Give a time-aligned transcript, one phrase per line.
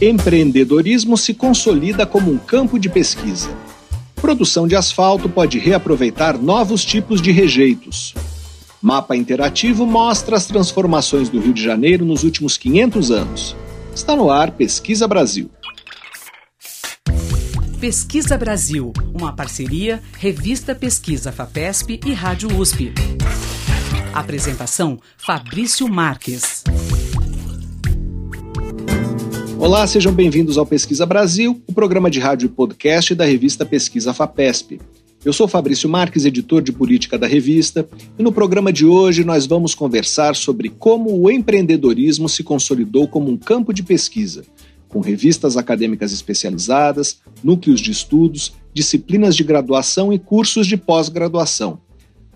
[0.00, 3.48] Empreendedorismo se consolida como um campo de pesquisa.
[4.16, 8.14] Produção de asfalto pode reaproveitar novos tipos de rejeitos.
[8.82, 13.56] Mapa interativo mostra as transformações do Rio de Janeiro nos últimos 500 anos.
[13.94, 15.50] Está no ar Pesquisa Brasil.
[17.80, 22.92] Pesquisa Brasil, uma parceria Revista Pesquisa FAPESP e Rádio USP.
[24.12, 26.64] Apresentação Fabrício Marques.
[29.58, 34.12] Olá, sejam bem-vindos ao Pesquisa Brasil, o programa de rádio e podcast da revista Pesquisa
[34.12, 34.78] FAPESP.
[35.24, 37.88] Eu sou Fabrício Marques, editor de política da revista,
[38.18, 43.30] e no programa de hoje nós vamos conversar sobre como o empreendedorismo se consolidou como
[43.30, 44.44] um campo de pesquisa,
[44.88, 51.80] com revistas acadêmicas especializadas, núcleos de estudos, disciplinas de graduação e cursos de pós-graduação.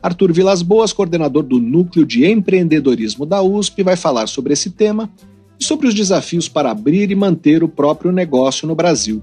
[0.03, 5.11] Arthur Vilas Boas, coordenador do Núcleo de Empreendedorismo da USP, vai falar sobre esse tema
[5.61, 9.23] e sobre os desafios para abrir e manter o próprio negócio no Brasil.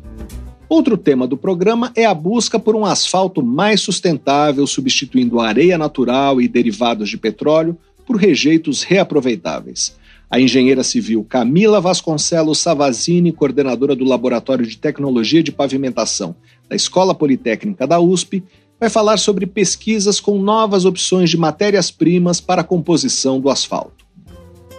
[0.69, 6.41] Outro tema do programa é a busca por um asfalto mais sustentável, substituindo areia natural
[6.41, 9.95] e derivados de petróleo por rejeitos reaproveitáveis.
[10.29, 16.35] A engenheira civil Camila Vasconcelos Savazini, coordenadora do Laboratório de Tecnologia de Pavimentação
[16.69, 18.43] da Escola Politécnica da USP,
[18.77, 24.06] vai falar sobre pesquisas com novas opções de matérias-primas para a composição do asfalto.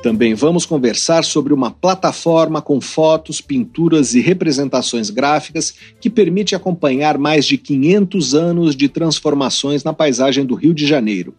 [0.03, 7.19] Também vamos conversar sobre uma plataforma com fotos, pinturas e representações gráficas que permite acompanhar
[7.19, 11.35] mais de 500 anos de transformações na paisagem do Rio de Janeiro.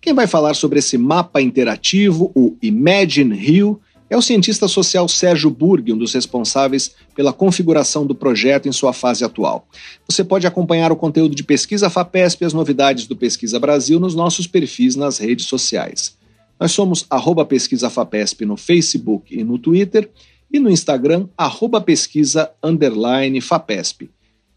[0.00, 5.50] Quem vai falar sobre esse mapa interativo, o Imagine Rio, é o cientista social Sérgio
[5.50, 9.66] Burg, um dos responsáveis pela configuração do projeto em sua fase atual.
[10.08, 14.14] Você pode acompanhar o conteúdo de Pesquisa FAPESP e as novidades do Pesquisa Brasil nos
[14.14, 16.16] nossos perfis nas redes sociais.
[16.58, 20.10] Nós somos arroba Pesquisa FAPESP no Facebook e no Twitter
[20.52, 24.10] e no Instagram, arroba pesquisa underline FAPESP.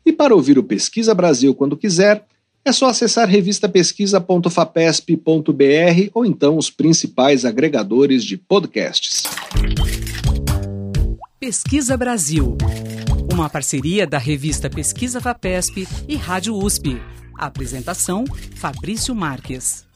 [0.05, 2.25] E para ouvir o Pesquisa Brasil quando quiser,
[2.63, 9.23] é só acessar revistapesquisa.fapesp.br ou então os principais agregadores de podcasts.
[11.39, 12.57] Pesquisa Brasil,
[13.31, 17.01] uma parceria da revista Pesquisa FAPESP e Rádio USP.
[17.37, 18.25] apresentação:
[18.55, 19.88] Fabrício Marques.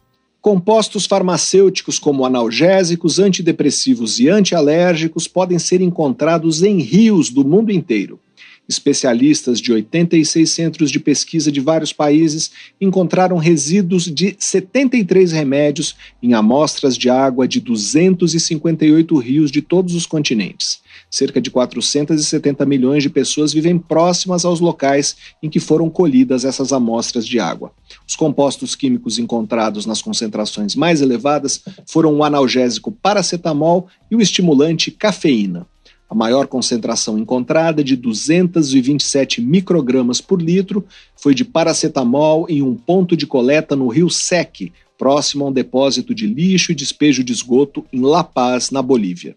[0.43, 8.19] Compostos farmacêuticos como analgésicos, antidepressivos e antialérgicos podem ser encontrados em rios do mundo inteiro.
[8.67, 12.51] Especialistas de 86 centros de pesquisa de vários países
[12.81, 20.05] encontraram resíduos de 73 remédios em amostras de água de 258 rios de todos os
[20.05, 20.82] continentes.
[21.13, 26.74] Cerca de 470 milhões de pessoas vivem próximas aos locais em que foram colhidas essas
[26.74, 27.72] amostras de água.
[28.07, 34.90] Os compostos químicos encontrados nas concentrações mais elevadas foram o analgésico paracetamol e o estimulante
[34.90, 35.68] cafeína.
[36.09, 40.84] A maior concentração encontrada, de 227 microgramas por litro,
[41.16, 46.16] foi de paracetamol em um ponto de coleta no rio Sec, próximo a um depósito
[46.16, 49.35] de lixo e despejo de esgoto em La Paz, na Bolívia.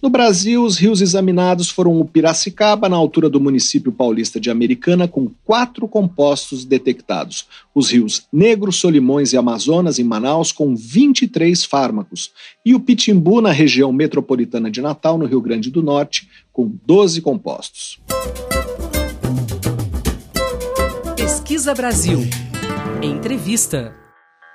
[0.00, 5.08] No Brasil, os rios examinados foram o Piracicaba, na altura do município paulista de Americana,
[5.08, 7.46] com quatro compostos detectados.
[7.74, 12.30] Os rios Negro, Solimões e Amazonas, em Manaus, com 23 fármacos.
[12.64, 17.22] E o Pitimbu, na região metropolitana de Natal, no Rio Grande do Norte, com 12
[17.22, 17.98] compostos.
[21.16, 22.20] Pesquisa Brasil.
[23.02, 24.05] Entrevista.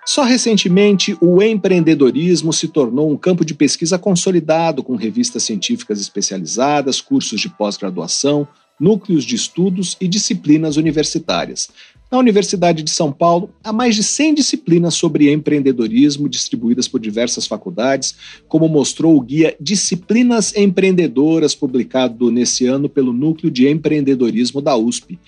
[0.06, 7.00] Só recentemente, o empreendedorismo se tornou um campo de pesquisa consolidado, com revistas científicas especializadas,
[7.00, 8.48] cursos de pós-graduação,
[8.80, 11.70] núcleos de estudos e disciplinas universitárias.
[12.12, 17.46] Na Universidade de São Paulo, há mais de 100 disciplinas sobre empreendedorismo distribuídas por diversas
[17.46, 18.16] faculdades,
[18.50, 25.20] como mostrou o guia Disciplinas Empreendedoras, publicado nesse ano pelo Núcleo de Empreendedorismo da USP.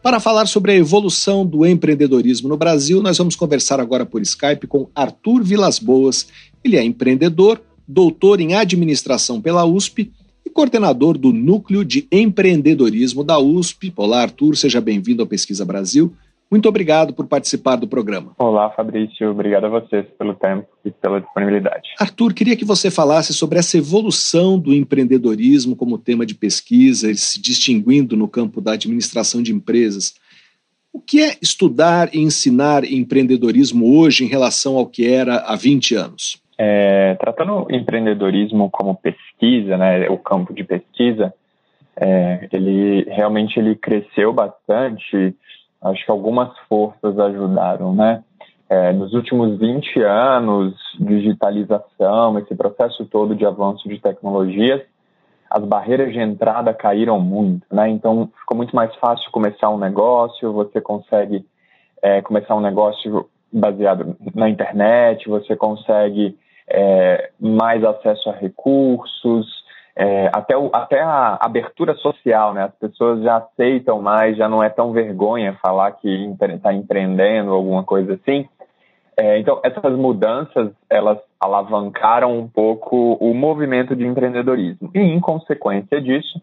[0.00, 4.66] Para falar sobre a evolução do empreendedorismo no Brasil, nós vamos conversar agora por Skype
[4.68, 6.28] com Arthur Vilas Boas.
[6.62, 10.12] Ele é empreendedor, doutor em administração pela USP
[10.46, 13.92] e coordenador do Núcleo de Empreendedorismo da USP.
[13.96, 16.12] Olá, Arthur, seja bem-vindo ao Pesquisa Brasil.
[16.50, 18.32] Muito obrigado por participar do programa.
[18.38, 19.30] Olá, Fabrício.
[19.30, 21.90] Obrigado a vocês pelo tempo e pela disponibilidade.
[22.00, 27.40] Arthur, queria que você falasse sobre essa evolução do empreendedorismo como tema de pesquisa, se
[27.40, 30.14] distinguindo no campo da administração de empresas.
[30.90, 35.94] O que é estudar e ensinar empreendedorismo hoje em relação ao que era há 20
[35.96, 36.42] anos?
[36.56, 41.32] É, tratando o empreendedorismo como pesquisa, né, o campo de pesquisa,
[42.00, 45.34] é, ele realmente ele cresceu bastante
[45.82, 48.22] Acho que algumas forças ajudaram, né?
[48.68, 54.82] É, nos últimos 20 anos, digitalização, esse processo todo de avanço de tecnologias,
[55.50, 57.88] as barreiras de entrada caíram muito, né?
[57.88, 61.46] Então ficou muito mais fácil começar um negócio, você consegue
[62.02, 66.36] é, começar um negócio baseado na internet, você consegue
[66.68, 69.46] é, mais acesso a recursos,
[70.00, 72.62] é, até, o, até a abertura social, né?
[72.62, 76.08] As pessoas já aceitam mais, já não é tão vergonha falar que
[76.40, 78.48] está empreendendo alguma coisa assim.
[79.16, 84.88] É, então, essas mudanças, elas alavancaram um pouco o movimento de empreendedorismo.
[84.94, 86.40] E, em consequência disso,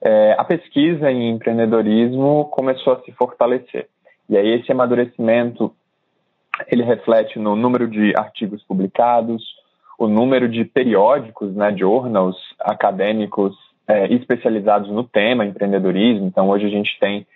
[0.00, 3.86] é, a pesquisa em empreendedorismo começou a se fortalecer.
[4.30, 5.70] E aí, esse amadurecimento,
[6.68, 9.44] ele reflete no número de artigos publicados,
[10.04, 13.54] o número de periódicos, né, journals acadêmicos
[13.86, 16.26] é, especializados no tema empreendedorismo.
[16.26, 17.26] Então, hoje a gente tem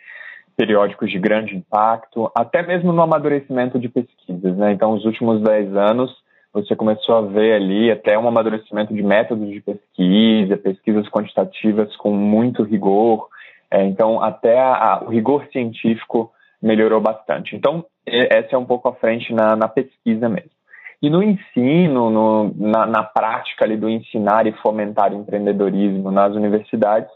[0.56, 4.56] periódicos de grande impacto, até mesmo no amadurecimento de pesquisas.
[4.56, 4.72] Né?
[4.72, 6.10] Então, os últimos 10 anos,
[6.52, 12.10] você começou a ver ali até um amadurecimento de métodos de pesquisa, pesquisas quantitativas com
[12.12, 13.28] muito rigor.
[13.70, 17.54] É, então, até a, o rigor científico melhorou bastante.
[17.54, 20.57] Então, essa é um pouco à frente na, na pesquisa mesmo.
[21.00, 27.10] E no ensino, no, na, na, prática ali do ensinar e fomentar empreendedorismo nas universidades,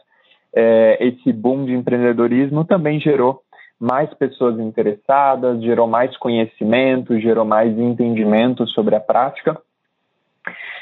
[0.54, 3.42] é, esse boom de empreendedorismo também gerou
[3.80, 9.60] mais pessoas interessadas, gerou mais conhecimento, gerou mais entendimento sobre a prática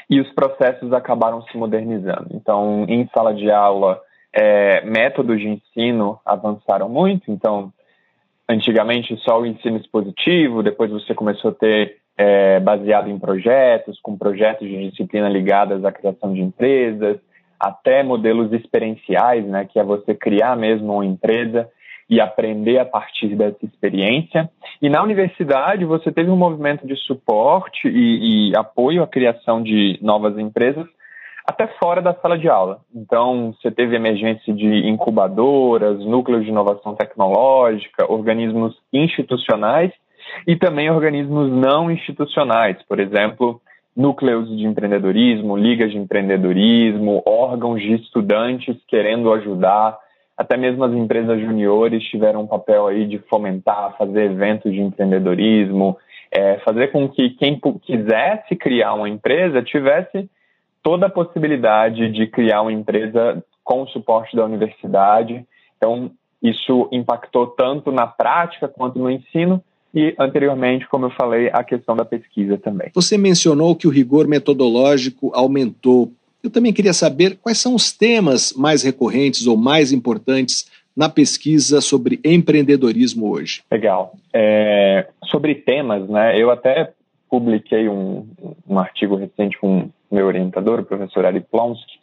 [0.07, 2.27] e os processos acabaram se modernizando.
[2.31, 3.99] Então, em sala de aula,
[4.33, 7.31] é, métodos de ensino avançaram muito.
[7.31, 7.73] Então,
[8.47, 14.15] antigamente só o ensino expositivo, depois você começou a ter é, baseado em projetos, com
[14.15, 17.17] projetos de disciplina ligadas à criação de empresas,
[17.59, 21.67] até modelos experienciais, né, que é você criar mesmo uma empresa
[22.07, 24.49] e aprender a partir dessa experiência.
[24.79, 29.97] E na universidade você teve um movimento de suporte e, e apoio à criação de
[29.99, 30.85] novas empresas
[31.47, 32.81] até fora da sala de aula.
[32.93, 39.91] Então, você teve emergência de incubadoras, núcleos de inovação tecnológica, organismos institucionais
[40.47, 43.61] e também organismos não institucionais, por exemplo,
[43.95, 49.97] núcleos de empreendedorismo, ligas de empreendedorismo, órgãos de estudantes querendo ajudar,
[50.37, 55.97] até mesmo as empresas juniores tiveram um papel aí de fomentar, fazer eventos de empreendedorismo,
[56.31, 60.29] é, fazer com que quem quisesse criar uma empresa tivesse
[60.81, 65.45] toda a possibilidade de criar uma empresa com o suporte da universidade.
[65.77, 66.11] Então,
[66.41, 69.61] isso impactou tanto na prática quanto no ensino
[69.93, 72.89] e, anteriormente, como eu falei, a questão da pesquisa também.
[72.93, 76.11] Você mencionou que o rigor metodológico aumentou.
[76.43, 81.81] Eu também queria saber quais são os temas mais recorrentes ou mais importantes na pesquisa
[81.81, 83.63] sobre empreendedorismo hoje.
[83.71, 84.13] Legal.
[84.33, 86.41] É, sobre temas, né?
[86.41, 86.93] Eu até
[87.29, 88.27] publiquei um,
[88.67, 91.99] um artigo recente com meu orientador, o professor Ari Plonsky.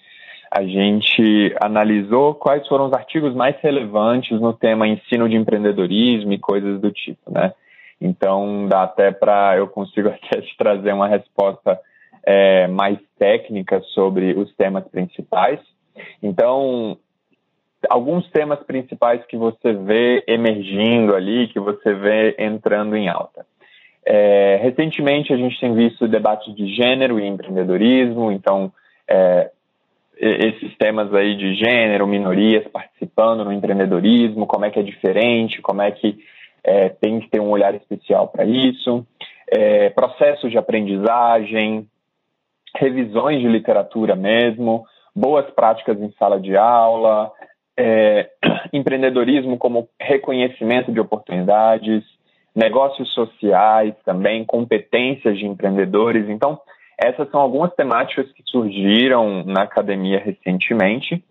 [0.50, 6.38] A gente analisou quais foram os artigos mais relevantes no tema ensino de empreendedorismo e
[6.38, 7.52] coisas do tipo, né?
[8.00, 11.78] Então dá até para eu consigo até te trazer uma resposta
[12.24, 15.60] é, mais técnica sobre os temas principais.
[16.22, 16.98] Então
[17.88, 23.46] alguns temas principais que você vê emergindo ali, que você vê entrando em alta.
[24.04, 28.72] É, recentemente a gente tem visto debates de gênero e empreendedorismo, então
[29.06, 29.50] é,
[30.18, 35.82] esses temas aí de gênero, minorias participando no empreendedorismo, como é que é diferente, como
[35.82, 36.18] é que
[36.64, 39.06] é, tem que ter um olhar especial para isso,
[39.50, 41.86] é, processos de aprendizagem,
[42.76, 44.84] revisões de literatura mesmo,
[45.14, 47.32] boas práticas em sala de aula,
[47.76, 48.30] é,
[48.72, 52.04] empreendedorismo como reconhecimento de oportunidades,
[52.54, 56.28] negócios sociais também, competências de empreendedores.
[56.28, 56.60] Então,
[56.98, 61.22] essas são algumas temáticas que surgiram na academia recentemente.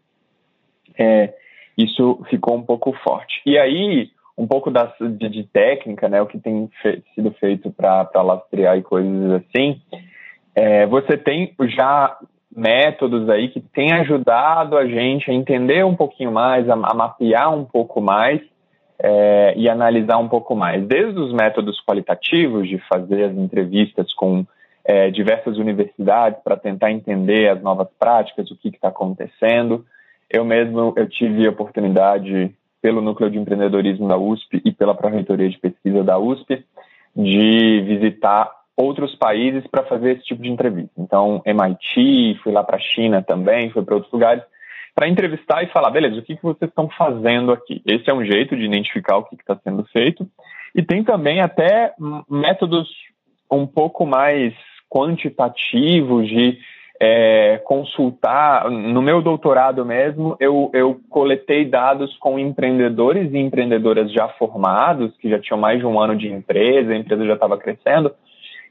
[0.97, 1.33] É,
[1.77, 3.41] isso ficou um pouco forte.
[3.45, 7.71] E aí, um pouco das, de, de, técnica, né, o que tem fe sido feito
[7.71, 9.81] para lastrear e coisas assim,
[10.55, 12.17] é, você tem já
[12.55, 17.53] métodos aí que têm ajudado a gente a entender um pouquinho mais, a, a mapear
[17.53, 18.41] um pouco mais
[18.99, 20.85] é, e analisar um pouco mais.
[20.85, 24.45] Desde os métodos qualitativos, de fazer as entrevistas com
[24.83, 29.85] é, diversas universidades para tentar entender as novas práticas, o que está acontecendo.
[30.29, 35.49] Eu mesmo eu tive a oportunidade pelo Núcleo de Empreendedorismo da USP e pela Pró-Reitoria
[35.49, 36.63] de Pesquisa da USP,
[37.15, 40.91] de visitar outros países para fazer esse tipo de entrevista.
[40.97, 44.43] Então, MIT, fui lá para a China também, fui para outros lugares,
[44.93, 47.81] para entrevistar e falar, beleza, o que, que vocês estão fazendo aqui?
[47.85, 50.27] Esse é um jeito de identificar o que está sendo feito.
[50.75, 51.93] E tem também até
[52.29, 52.87] métodos
[53.51, 54.53] um pouco mais
[54.89, 56.59] quantitativos de
[56.99, 58.69] é, consultar.
[58.69, 65.29] No meu doutorado mesmo, eu, eu coletei dados com empreendedores e empreendedoras já formados, que
[65.29, 68.11] já tinham mais de um ano de empresa, a empresa já estava crescendo,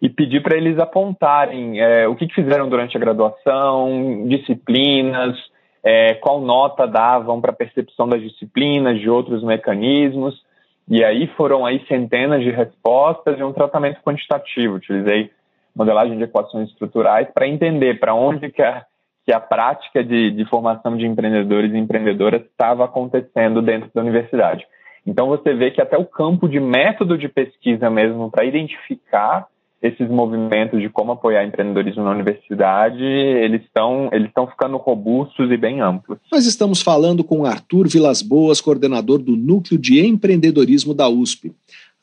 [0.02, 5.36] e pedi para eles apontarem é, o que, que, fizeram durante a graduação, disciplinas,
[5.82, 10.44] é, qual nota davam para percepção das disciplinas, de outros mecanismos.
[10.88, 14.74] E aí foram aí centenas de respostas e um tratamento quantitativo.
[14.74, 15.30] Utilizei
[15.76, 18.84] modelagem de equações estruturais para entender para onde que a,
[19.24, 24.66] que a prática de, de formação de empreendedores e empreendedoras estava acontecendo dentro da universidade.
[25.06, 29.46] Então você vê que até o campo de método de pesquisa mesmo para identificar
[29.82, 35.56] esses movimentos de como apoiar empreendedorismo na universidade, eles estão eles estão ficando robustos e
[35.56, 36.18] bem amplos.
[36.32, 41.52] Nós estamos falando com Arthur Vilas Boas, coordenador do Núcleo de Empreendedorismo da USP.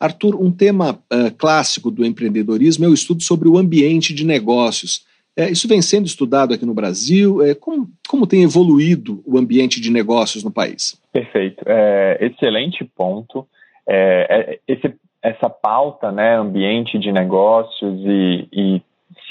[0.04, 5.06] Arthur, um tema uh, clássico do empreendedorismo é o estudo sobre o ambiente de negócios.
[5.36, 7.42] É, isso vem sendo estudado aqui no Brasil.
[7.42, 11.02] É, como, como tem evoluído o ambiente de negócios no país?
[11.12, 11.64] Perfeito.
[11.66, 13.48] É, excelente ponto.
[13.88, 18.82] É, é, esse, essa pauta, né, ambiente de negócios e, e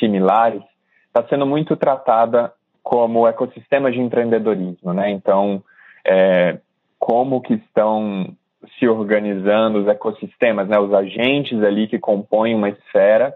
[0.00, 0.62] similares,
[1.06, 2.50] está sendo muito tratada
[2.82, 4.92] como ecossistema de empreendedorismo.
[4.94, 5.10] Né?
[5.10, 5.62] Então,
[6.04, 6.58] é,
[6.98, 8.34] como que estão
[8.78, 13.34] se organizando, os ecossistemas, né, os agentes ali que compõem uma esfera.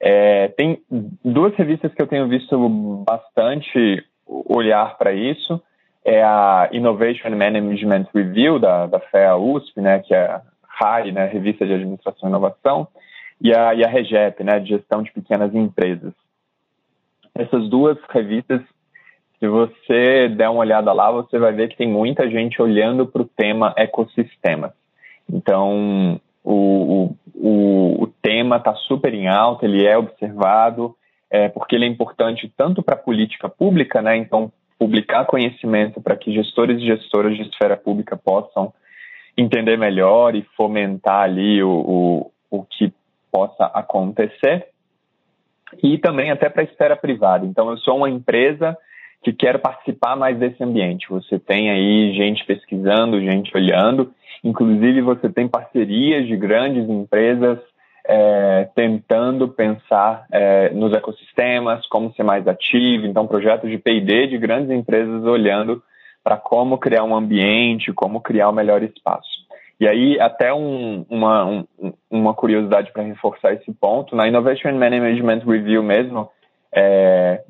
[0.00, 0.82] É, tem
[1.24, 2.68] duas revistas que eu tenho visto
[3.06, 5.62] bastante olhar para isso.
[6.04, 11.26] É a Innovation Management Review, da, da FEA USP, né, que é a RAI, né,
[11.26, 12.88] Revista de Administração e Inovação,
[13.40, 16.12] e a, e a REGEP, né, de Gestão de Pequenas Empresas.
[17.34, 18.60] Essas duas revistas
[19.42, 23.22] se você der uma olhada lá, você vai ver que tem muita gente olhando para
[23.22, 24.72] o tema ecossistema.
[25.28, 30.94] Então, o, o, o tema está super em alta, ele é observado,
[31.28, 34.16] é, porque ele é importante tanto para a política pública, né?
[34.16, 38.72] Então, publicar conhecimento para que gestores e gestoras de esfera pública possam
[39.36, 42.92] entender melhor e fomentar ali o, o, o que
[43.32, 44.68] possa acontecer.
[45.82, 47.44] E também até para a esfera privada.
[47.44, 48.78] Então, eu sou uma empresa
[49.22, 51.08] que quer participar mais desse ambiente.
[51.08, 54.12] Você tem aí gente pesquisando, gente olhando,
[54.42, 57.58] inclusive você tem parcerias de grandes empresas
[58.04, 64.38] é, tentando pensar é, nos ecossistemas, como ser mais ativo, então projetos de P&D de
[64.38, 65.82] grandes empresas olhando
[66.24, 69.42] para como criar um ambiente, como criar um melhor espaço.
[69.78, 71.64] E aí, até um, uma, um,
[72.10, 76.28] uma curiosidade para reforçar esse ponto, na Innovation Management Review mesmo,
[76.72, 77.42] é,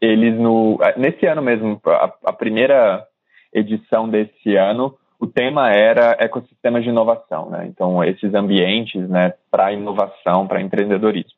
[0.00, 3.04] eles no nesse ano mesmo, a, a, primeira
[3.52, 7.66] edição desse ano, o tema era ecossistemas de inovação, né?
[7.66, 11.32] Então esses ambientes, né, para inovação, para empreendedorismo.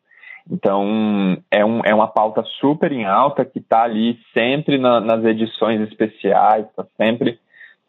[0.51, 5.25] Então é, um, é uma pauta super em alta que está ali sempre na, nas
[5.25, 7.39] edições especiais, está sempre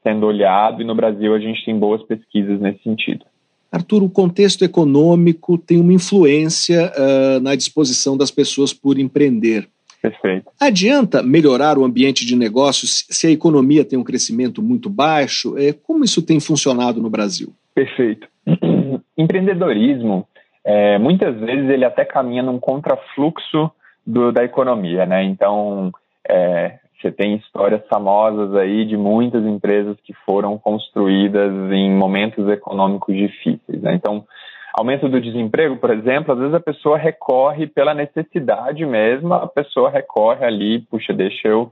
[0.04, 3.25] sendo olhado e no Brasil a gente tem boas pesquisas nesse sentido.
[3.72, 9.68] Arthur, o contexto econômico tem uma influência uh, na disposição das pessoas por empreender.
[10.01, 10.51] Perfeito.
[10.60, 15.55] Adianta melhorar o ambiente de negócios se a economia tem um crescimento muito baixo?
[15.58, 17.53] É, como isso tem funcionado no Brasil?
[17.75, 18.27] Perfeito.
[19.15, 20.27] Empreendedorismo,
[20.65, 23.72] é, muitas vezes ele até caminha num contrafluxo
[24.05, 25.24] do, da economia, né?
[25.24, 25.91] Então,
[26.27, 33.15] é, você tem histórias famosas aí de muitas empresas que foram construídas em momentos econômicos
[33.15, 33.93] difíceis, né?
[33.93, 34.25] Então,
[34.74, 39.90] aumento do desemprego, por exemplo, às vezes a pessoa recorre pela necessidade mesmo, a pessoa
[39.90, 41.72] recorre ali, puxa, deixa eu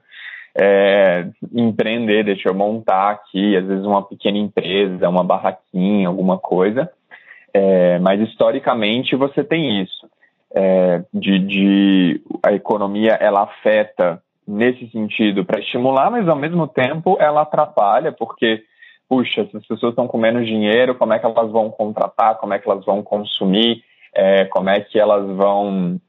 [0.59, 6.89] é, empreender, deixa eu montar aqui, às vezes uma pequena empresa, uma barraquinha, alguma coisa.
[7.53, 10.07] É, mas historicamente você tem isso.
[10.53, 17.17] É, de, de, a economia ela afeta nesse sentido para estimular, mas ao mesmo tempo
[17.19, 18.63] ela atrapalha, porque
[19.09, 22.53] puxa, se as pessoas estão com menos dinheiro, como é que elas vão contratar, como
[22.53, 25.99] é que elas vão consumir, é, como é que elas vão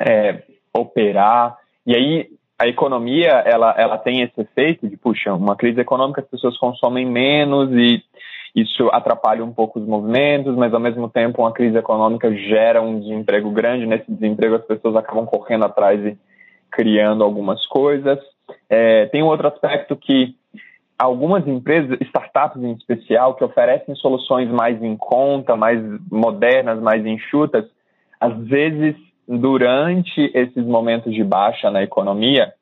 [0.00, 1.58] é, operar.
[1.86, 6.28] E aí a economia ela, ela tem esse efeito de, puxa, uma crise econômica as
[6.28, 8.02] pessoas consomem menos e
[8.54, 13.00] isso atrapalha um pouco os movimentos, mas ao mesmo tempo uma crise econômica gera um
[13.00, 13.86] desemprego grande.
[13.86, 16.16] Nesse desemprego as pessoas acabam correndo atrás e
[16.70, 18.18] criando algumas coisas.
[18.68, 20.34] É, tem um outro aspecto que
[21.02, 25.80] algumas empresas, startups em especial, que oferecem soluções mais em conta, mais
[26.10, 27.64] modernas, mais enxutas,
[28.20, 28.94] às vezes,
[29.26, 32.54] durante esses momentos de baixa na economia,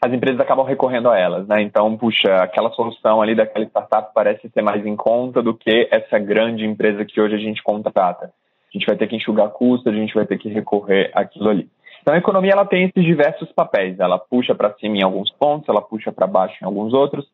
[0.00, 1.62] as empresas acabam recorrendo a elas, né?
[1.62, 6.18] Então, puxa, aquela solução ali daquela startup parece ser mais em conta do que essa
[6.18, 8.26] grande empresa que hoje a gente contrata.
[8.26, 11.68] A gente vai ter que enxugar custos, a gente vai ter que recorrer àquilo ali.
[12.04, 13.98] Então a economia ela tem esses diversos papéis.
[13.98, 17.26] Ela puxa para cima em alguns pontos, ela puxa para baixo em alguns outros.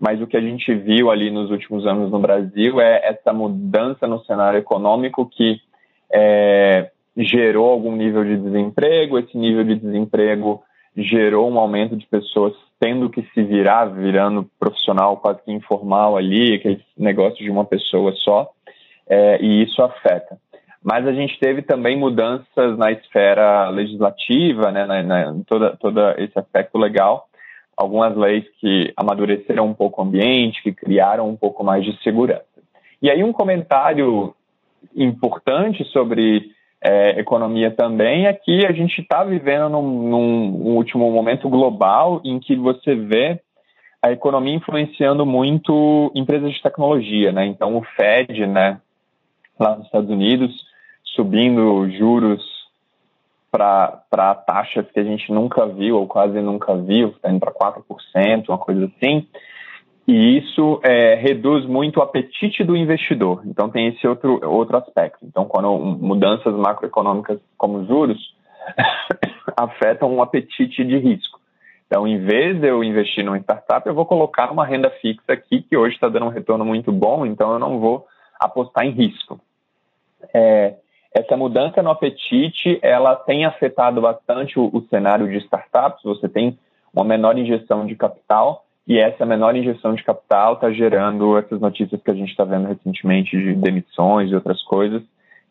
[0.00, 4.04] Mas o que a gente viu ali nos últimos anos no Brasil é essa mudança
[4.08, 5.60] no cenário econômico que
[6.12, 9.16] é, gerou algum nível de desemprego.
[9.16, 10.60] Esse nível de desemprego
[10.96, 16.54] gerou um aumento de pessoas tendo que se virar, virando profissional quase que informal ali,
[16.54, 18.50] aquele negócio de uma pessoa só,
[19.08, 20.36] é, e isso afeta.
[20.82, 26.38] Mas a gente teve também mudanças na esfera legislativa, né, na, na, toda, todo esse
[26.38, 27.28] aspecto legal,
[27.76, 32.44] algumas leis que amadureceram um pouco o ambiente, que criaram um pouco mais de segurança.
[33.02, 34.34] E aí um comentário
[34.94, 36.50] importante sobre
[36.82, 42.38] é, economia também é que a gente está vivendo num, num, último momento global em
[42.38, 43.40] que você vê
[44.00, 47.46] a economia influenciando muito empresas de tecnologia, né?
[47.46, 48.80] Então o Fed, né,
[49.58, 50.52] lá nos Estados Unidos,
[51.16, 52.42] subindo juros
[53.50, 58.48] para taxas que a gente nunca viu ou quase nunca viu, está indo para 4%,
[58.48, 59.26] uma coisa assim.
[60.06, 63.42] E isso é, reduz muito o apetite do investidor.
[63.44, 65.18] Então, tem esse outro, outro aspecto.
[65.24, 68.18] Então, quando mudanças macroeconômicas como juros
[69.56, 71.40] afetam o apetite de risco.
[71.86, 75.62] Então, em vez de eu investir numa startup, eu vou colocar uma renda fixa aqui,
[75.62, 78.06] que hoje está dando um retorno muito bom, então eu não vou
[78.40, 79.40] apostar em risco.
[80.34, 80.74] É,
[81.16, 86.02] essa mudança no apetite, ela tem afetado bastante o, o cenário de startups.
[86.04, 86.58] Você tem
[86.92, 92.00] uma menor injeção de capital, e essa menor injeção de capital está gerando essas notícias
[92.02, 95.02] que a gente está vendo recentemente de demissões e outras coisas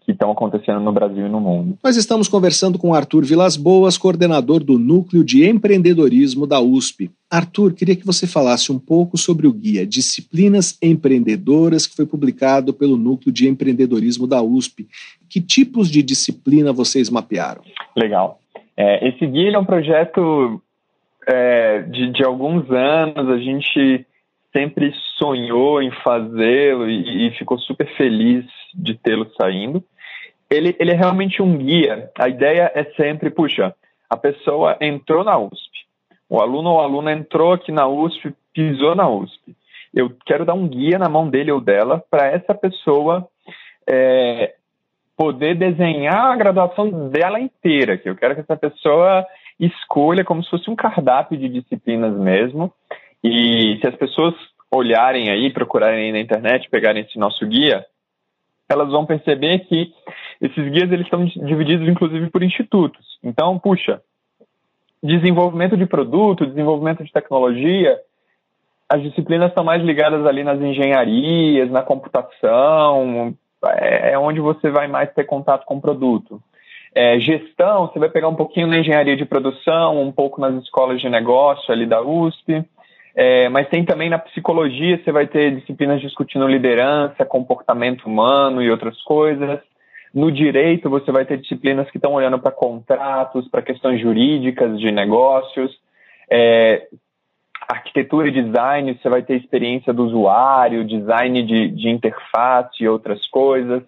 [0.05, 1.77] que estão acontecendo no Brasil e no mundo.
[1.83, 7.09] Nós estamos conversando com Arthur Vilas Boas, coordenador do Núcleo de Empreendedorismo da USP.
[7.29, 12.73] Arthur, queria que você falasse um pouco sobre o guia Disciplinas Empreendedoras, que foi publicado
[12.73, 14.87] pelo Núcleo de Empreendedorismo da USP.
[15.27, 17.61] Que tipos de disciplina vocês mapearam?
[17.97, 18.39] Legal.
[18.77, 20.61] É, esse guia é um projeto
[21.27, 24.05] é, de, de alguns anos, a gente
[24.55, 29.83] sempre sonhou em fazê-lo e, e, ficou super feliz de tê-lo saindo.
[30.49, 32.11] Ele, ele é realmente um guia.
[32.17, 33.73] A ideia é sempre, puxa,
[34.09, 35.85] a pessoa entrou na USP,
[36.29, 39.55] o aluno ou aluna entrou aqui na USP, pisou na USP.
[39.93, 43.27] Eu quero dar um guia na mão dele ou dela para essa pessoa
[43.87, 44.55] é,
[45.15, 47.97] poder desenhar a graduação dela inteira.
[47.97, 49.25] Que eu quero que essa pessoa
[49.59, 52.73] escolha como se fosse um cardápio de disciplinas mesmo.
[53.23, 54.35] E se as pessoas
[54.69, 57.85] olharem aí, procurarem aí na internet, pegarem esse nosso guia,
[58.69, 59.93] elas vão perceber que
[60.41, 63.19] esses guias eles estão divididos inclusive por institutos.
[63.23, 64.01] Então, puxa,
[65.01, 67.99] desenvolvimento de produto, desenvolvimento de tecnologia,
[68.89, 73.33] as disciplinas estão mais ligadas ali nas engenharias, na computação,
[73.65, 76.41] é, é onde você vai mais ter contato com o produto.
[76.93, 81.01] É, gestão, você vai pegar um pouquinho na engenharia de produção, um pouco nas escolas
[81.01, 82.63] de negócio ali da USP,
[83.15, 88.69] é, mas tem também na psicologia, você vai ter disciplinas discutindo liderança, comportamento humano e
[88.69, 89.59] outras coisas.
[90.13, 94.91] No direito, você vai ter disciplinas que estão olhando para contratos, para questões jurídicas de
[94.91, 95.71] negócios.
[96.29, 96.87] É,
[97.67, 103.25] arquitetura e design, você vai ter experiência do usuário, design de, de interface e outras
[103.27, 103.81] coisas.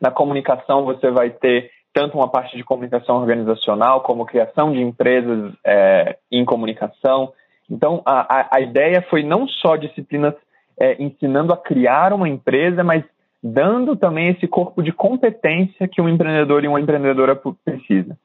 [0.00, 5.52] Na comunicação, você vai ter tanto uma parte de comunicação organizacional como criação de empresas
[5.64, 7.32] é, em comunicação.
[7.70, 10.34] Então, a, a, ideia foi não só disciplinas
[10.78, 13.04] é, ensinando a criar uma empresa, mas
[13.42, 18.18] dando também esse corpo de competência que um empreendedor e uma empreendedora precisa.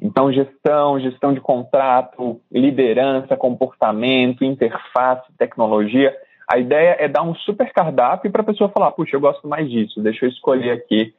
[0.00, 6.14] Então, gestão, gestão de contrato, liderança, comportamento, interface, tecnologia.
[6.48, 9.68] A ideia é dar um super cardápio para a pessoa falar: puxa, eu gosto mais
[9.68, 11.14] disso, deixa eu escolher aqui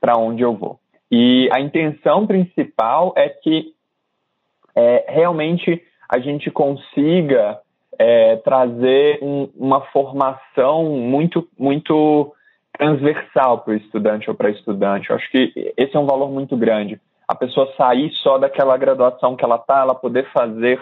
[0.00, 0.78] para onde eu vou.
[1.10, 3.72] E a intenção principal é que
[4.74, 7.58] é, realmente a gente consiga
[7.98, 12.32] é, trazer um, uma formação muito, muito
[12.76, 15.10] transversal para o estudante ou para a estudante.
[15.10, 17.00] Eu acho que esse é um valor muito grande.
[17.26, 20.80] A pessoa sair só daquela graduação que ela está, ela poder fazer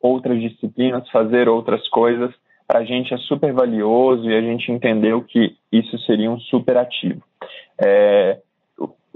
[0.00, 2.34] outras disciplinas, fazer outras coisas,
[2.66, 6.76] para a gente é super valioso e a gente entendeu que isso seria um super
[6.76, 7.22] ativo.
[7.80, 8.38] É,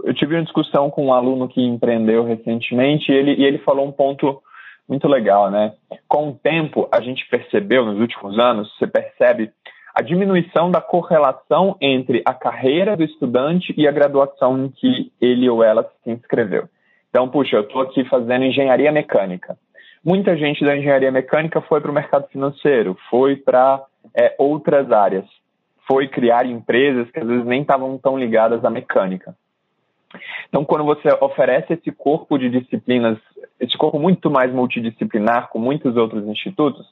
[0.04, 3.86] eu tive uma discussão com um aluno que empreendeu recentemente e ele, e ele falou
[3.86, 4.40] um ponto
[4.90, 5.72] muito legal, né?
[6.08, 9.52] Com o tempo, a gente percebeu, nos últimos anos, você percebe
[9.94, 15.48] a diminuição da correlação entre a carreira do estudante e a graduação em que ele
[15.48, 16.68] ou ela se inscreveu.
[17.08, 19.56] Então, puxa, eu estou aqui fazendo engenharia mecânica.
[20.04, 23.84] Muita gente da engenharia mecânica foi para o mercado financeiro, foi para
[24.16, 25.24] é, outras áreas,
[25.86, 29.36] foi criar empresas que às vezes nem estavam tão ligadas à mecânica.
[30.48, 33.18] Então, quando você oferece esse corpo de disciplinas,
[33.60, 36.86] esse corpo muito mais multidisciplinar com muitos outros institutos,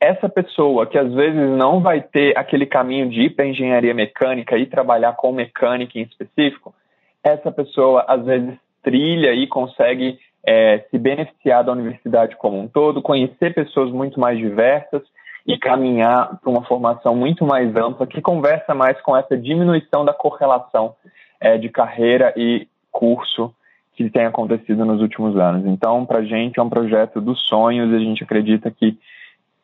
[0.00, 4.56] essa pessoa que às vezes não vai ter aquele caminho de ir para engenharia mecânica
[4.56, 6.74] e trabalhar com mecânica em específico,
[7.22, 13.02] essa pessoa às vezes trilha e consegue é, se beneficiar da universidade como um todo,
[13.02, 15.02] conhecer pessoas muito mais diversas
[15.46, 20.12] e caminhar para uma formação muito mais ampla que conversa mais com essa diminuição da
[20.12, 20.94] correlação
[21.40, 23.54] é, de carreira e curso
[23.94, 25.66] que tem acontecido nos últimos anos.
[25.66, 28.96] Então, para a gente é um projeto dos sonhos e a gente acredita que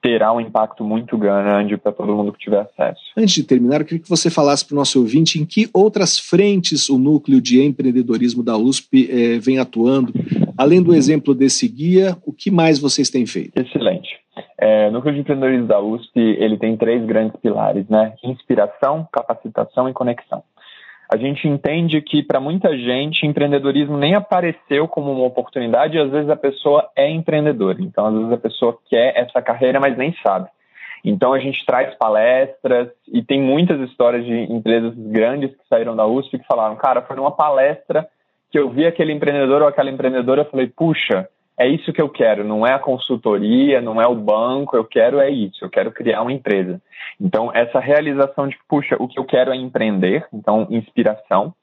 [0.02, 3.00] terá um impacto muito grande para todo mundo que tiver acesso.
[3.16, 6.18] Antes de terminar, eu queria que você falasse para o nosso ouvinte em que outras
[6.18, 10.12] frentes o núcleo de empreendedorismo da USP eh, vem atuando.
[10.58, 13.58] Além do exemplo desse guia, o que mais vocês têm feito?
[13.58, 14.10] Excelente.
[14.58, 18.12] É, o núcleo de empreendedorismo da USP ele tem três grandes pilares, né?
[18.22, 20.42] Inspiração, capacitação e conexão
[21.12, 26.10] a gente entende que para muita gente empreendedorismo nem apareceu como uma oportunidade e às
[26.10, 27.78] vezes a pessoa é empreendedora.
[27.80, 30.48] Então, às vezes a pessoa quer essa carreira, mas nem sabe.
[31.04, 36.06] Então, a gente traz palestras e tem muitas histórias de empresas grandes que saíram da
[36.06, 38.08] USP que falaram: cara, foi numa palestra
[38.50, 42.08] que eu vi aquele empreendedor ou aquela empreendedora, eu falei, puxa, é isso que eu
[42.08, 45.92] quero, não é a consultoria, não é o banco, eu quero é isso, eu quero
[45.92, 46.82] criar uma empresa.
[47.20, 51.54] Então, essa realização de, puxa, o que eu quero é empreender, então, inspiração.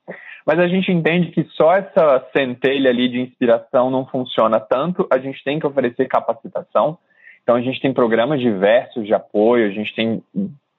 [0.45, 5.17] Mas a gente entende que só essa centelha ali de inspiração não funciona tanto, a
[5.17, 6.97] gente tem que oferecer capacitação.
[7.43, 10.23] Então, a gente tem programas diversos de apoio, a gente tem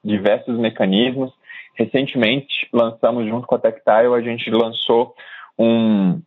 [0.03, 1.31] diversos mecanismos.
[1.75, 5.13] Recentemente, lançamos junto com a Tectile, a gente lançou
[5.57, 6.19] um,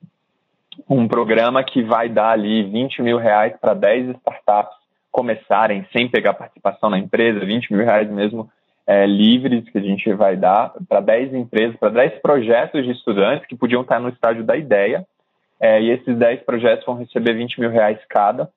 [0.89, 4.77] um programa que vai dar ali 20 mil reais para 10 startups
[5.11, 8.51] começarem sem pegar participação na empresa, 20 mil reais mesmo
[8.87, 13.47] é, livres que a gente vai dar para 10 empresas, para 10 projetos de estudantes
[13.47, 15.07] que podiam estar no estágio da ideia.
[15.59, 18.49] É, e esses 10 projetos vão receber 20 mil reais cada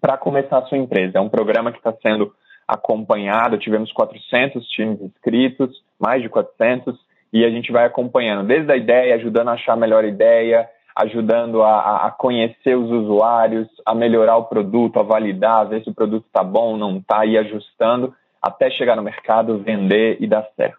[0.00, 1.18] para começar a sua empresa.
[1.18, 2.32] É um programa que está sendo
[2.66, 6.98] acompanhado, tivemos 400 times inscritos, mais de 400,
[7.32, 10.68] e a gente vai acompanhando desde a ideia, ajudando a achar a melhor ideia,
[11.00, 15.88] ajudando a, a, conhecer os usuários, a melhorar o produto, a validar, a ver se
[15.88, 20.46] o produto está bom, não está, e ajustando até chegar no mercado, vender e dar
[20.56, 20.78] certo.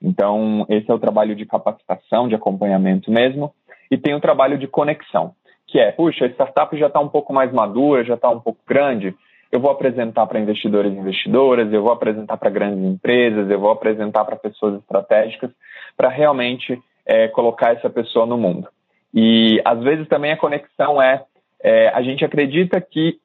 [0.00, 3.54] Então, esse é o trabalho de capacitação, de acompanhamento mesmo.
[3.90, 5.32] E tem o trabalho de conexão,
[5.66, 8.60] que é, puxa, a startup já está um pouco mais madura, já está um pouco
[8.66, 9.14] grande,
[9.50, 13.70] eu vou apresentar para investidores e investidoras, eu vou apresentar para grandes empresas, eu vou
[13.70, 15.50] apresentar para pessoas estratégicas,
[15.96, 18.68] para realmente é, colocar essa pessoa no mundo.
[19.14, 21.24] E às vezes também a conexão é,
[21.62, 23.18] é a gente acredita que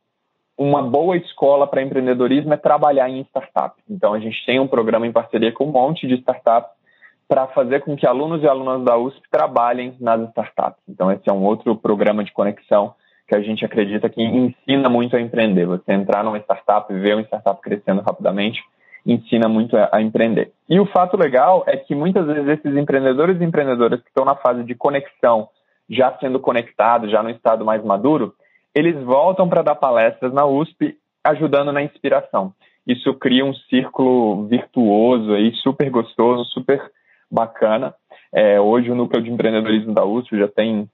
[0.57, 3.75] uma boa escola para empreendedorismo é trabalhar em startup.
[3.89, 6.71] Então a gente tem um programa em parceria com um monte de startups
[7.27, 10.81] para fazer com que alunos e alunas da USP trabalhem nas startups.
[10.89, 12.95] Então esse é um outro programa de conexão
[13.27, 15.65] que a gente acredita que ensina muito a empreender.
[15.65, 18.61] Você entrar numa startup, ver uma startup crescendo rapidamente,
[19.05, 20.51] ensina muito a, empreender.
[20.69, 24.35] E o fato legal é que muitas vezes esses empreendedores e empreendedoras que estão na
[24.35, 25.49] fase de conexão
[25.89, 28.33] já sendo conectados, já no estado mais maduro,
[28.73, 32.53] eles voltam para dar palestras na USP, ajudando na inspiração.
[32.85, 36.81] Isso cria um círculo virtuoso aí, super gostoso, super
[37.29, 37.93] bacana.
[38.31, 40.89] É, hoje o núcleo de empreendedorismo da USP já tem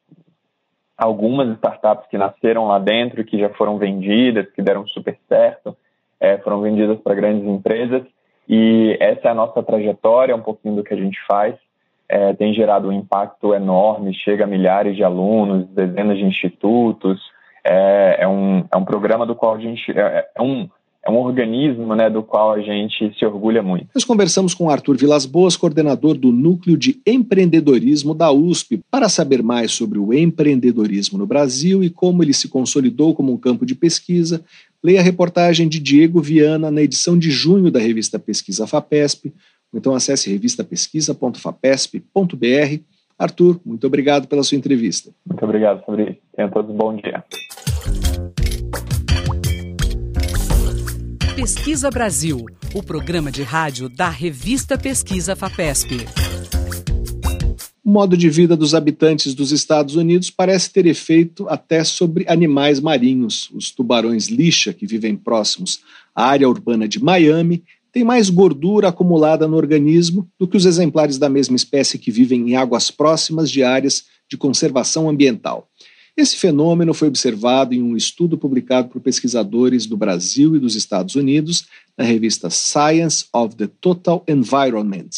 [0.98, 5.76] algumas startups que nasceram lá dentro, que já foram vendidas, que deram super certo,
[6.20, 8.04] é, foram vendidas para grandes empresas.
[8.48, 11.56] E essa é a nossa trajetória, um pouquinho do que a gente faz
[12.10, 17.20] é, tem gerado um impacto enorme, chega a milhares de alunos, dezenas de institutos.
[17.64, 19.92] É, é, um, é um programa do qual a gente.
[19.92, 20.70] É, é, um,
[21.06, 23.88] é um organismo né, do qual a gente se orgulha muito.
[23.94, 29.44] Nós conversamos com Arthur Vilas Boas, coordenador do Núcleo de Empreendedorismo da USP, para saber
[29.44, 33.76] mais sobre o empreendedorismo no Brasil e como ele se consolidou como um campo de
[33.76, 34.44] pesquisa.
[34.82, 39.34] Leia a reportagem de Diego Viana na edição de junho da revista Pesquisa FAPESP,
[39.74, 42.84] então acesse revistapesquisa.fapesp.br.
[43.18, 45.12] Arthur, muito obrigado pela sua entrevista.
[45.26, 46.18] Muito obrigado, Fabrício.
[46.36, 47.24] Tenham todos um bom dia.
[51.36, 56.06] Pesquisa Brasil, o programa de rádio da revista Pesquisa FAPESP.
[57.84, 62.80] O modo de vida dos habitantes dos Estados Unidos parece ter efeito até sobre animais
[62.80, 63.50] marinhos.
[63.54, 65.82] Os tubarões lixa, que vivem próximos
[66.16, 67.62] à área urbana de Miami,
[67.94, 72.50] tem mais gordura acumulada no organismo do que os exemplares da mesma espécie que vivem
[72.50, 75.70] em águas próximas de áreas de conservação ambiental.
[76.18, 81.16] Esse fenômeno foi observado em um estudo publicado por pesquisadores do Brasil e dos Estados
[81.16, 85.10] Unidos na revista Science of the Total Environment.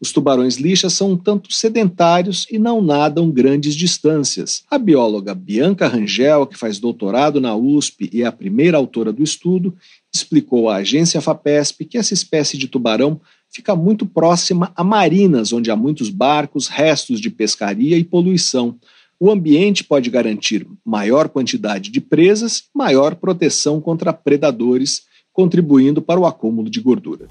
[0.00, 4.62] Os tubarões lixa são um tanto sedentários e não nadam grandes distâncias.
[4.70, 9.24] A bióloga Bianca Rangel, que faz doutorado na USP e é a primeira autora do
[9.24, 9.74] estudo,
[10.14, 15.70] explicou à agência FAPESP que essa espécie de tubarão fica muito próxima a marinas, onde
[15.70, 18.76] há muitos barcos, restos de pescaria e poluição.
[19.18, 26.26] O ambiente pode garantir maior quantidade de presas, maior proteção contra predadores, contribuindo para o
[26.26, 27.26] acúmulo de gordura.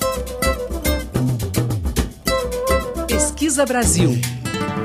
[3.48, 4.10] Pesquisa Brasil.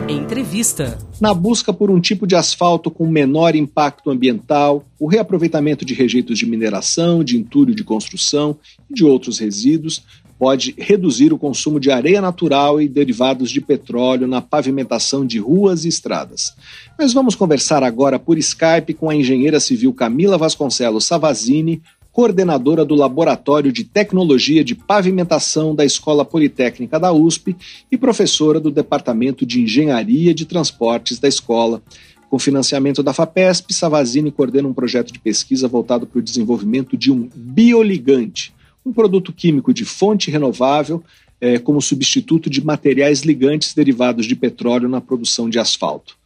[0.09, 0.97] Entrevista.
[1.21, 6.39] Na busca por um tipo de asfalto com menor impacto ambiental, o reaproveitamento de rejeitos
[6.39, 8.57] de mineração, de entulho de construção
[8.89, 10.05] e de outros resíduos
[10.39, 15.85] pode reduzir o consumo de areia natural e derivados de petróleo na pavimentação de ruas
[15.85, 16.55] e estradas.
[16.97, 22.95] Mas vamos conversar agora por Skype com a engenheira civil Camila Vasconcelos Savazini, coordenadora do
[22.95, 27.57] Laboratório de Tecnologia de Pavimentação da Escola Politécnica da USP
[27.91, 31.83] e professora do Departamento de Engenharia de Transportes da escola.
[32.29, 37.11] Com financiamento da FAPESP, Savazini coordena um projeto de pesquisa voltado para o desenvolvimento de
[37.11, 41.03] um bioligante, um produto químico de fonte renovável
[41.41, 46.22] é, como substituto de materiais ligantes derivados de petróleo na produção de asfalto.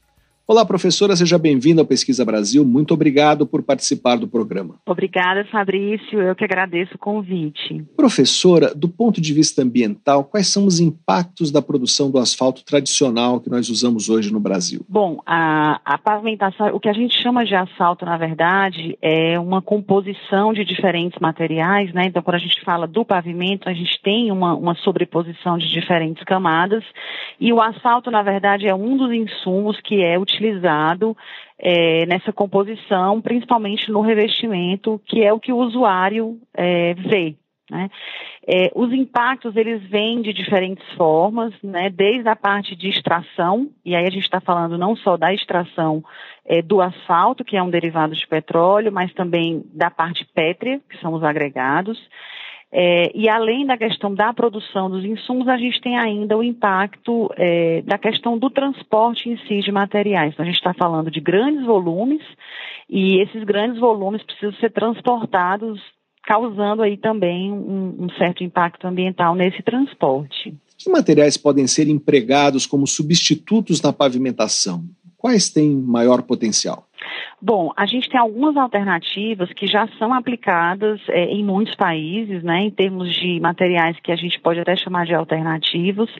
[0.49, 2.65] Olá, professora, seja bem-vinda ao Pesquisa Brasil.
[2.65, 4.77] Muito obrigado por participar do programa.
[4.87, 6.21] Obrigada, Fabrício.
[6.21, 7.85] Eu que agradeço o convite.
[7.97, 13.41] Professora, do ponto de vista ambiental, quais são os impactos da produção do asfalto tradicional
[13.41, 14.87] que nós usamos hoje no Brasil?
[14.89, 19.61] Bom, a, a pavimentação, o que a gente chama de asfalto, na verdade, é uma
[19.61, 22.05] composição de diferentes materiais, né?
[22.07, 26.23] Então, quando a gente fala do pavimento, a gente tem uma, uma sobreposição de diferentes
[26.23, 26.85] camadas
[27.41, 31.17] e o asfalto, na verdade, é um dos insumos que é utilizado utilizado
[31.59, 37.35] é, nessa composição, principalmente no revestimento, que é o que o usuário é, vê.
[37.69, 37.91] Né?
[38.47, 41.91] É, os impactos eles vêm de diferentes formas, né?
[41.91, 46.05] desde a parte de extração, e aí a gente está falando não só da extração
[46.45, 50.99] é, do asfalto, que é um derivado de petróleo, mas também da parte pétrea, que
[51.01, 51.99] são os agregados,
[52.73, 57.31] é, e além da questão da produção dos insumos, a gente tem ainda o impacto
[57.37, 60.33] é, da questão do transporte em si de materiais.
[60.33, 62.23] Então, a gente está falando de grandes volumes
[62.91, 65.81] e esses grandes volumes precisam ser transportados,
[66.25, 70.55] causando aí também um, um certo impacto ambiental nesse transporte.
[70.77, 74.85] Que materiais podem ser empregados como substitutos na pavimentação?
[75.17, 76.87] Quais têm maior potencial?
[77.41, 82.61] Bom, a gente tem algumas alternativas que já são aplicadas é, em muitos países, né,
[82.63, 86.11] em termos de materiais que a gente pode até chamar de alternativos.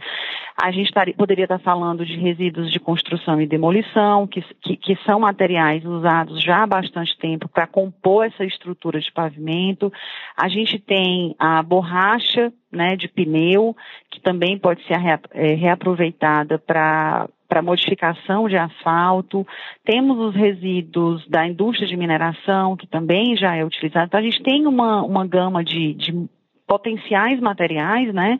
[0.63, 4.97] A gente tar, poderia estar falando de resíduos de construção e demolição, que, que, que
[5.05, 9.93] são materiais usados já há bastante tempo para compor essa estrutura de pavimento.
[10.37, 13.75] A gente tem a borracha né, de pneu,
[14.11, 14.99] que também pode ser
[15.33, 19.47] é, reaproveitada para para modificação de asfalto,
[19.85, 24.07] temos os resíduos da indústria de mineração, que também já é utilizado.
[24.07, 26.29] Então, a gente tem uma, uma gama de, de
[26.67, 28.39] potenciais materiais, né,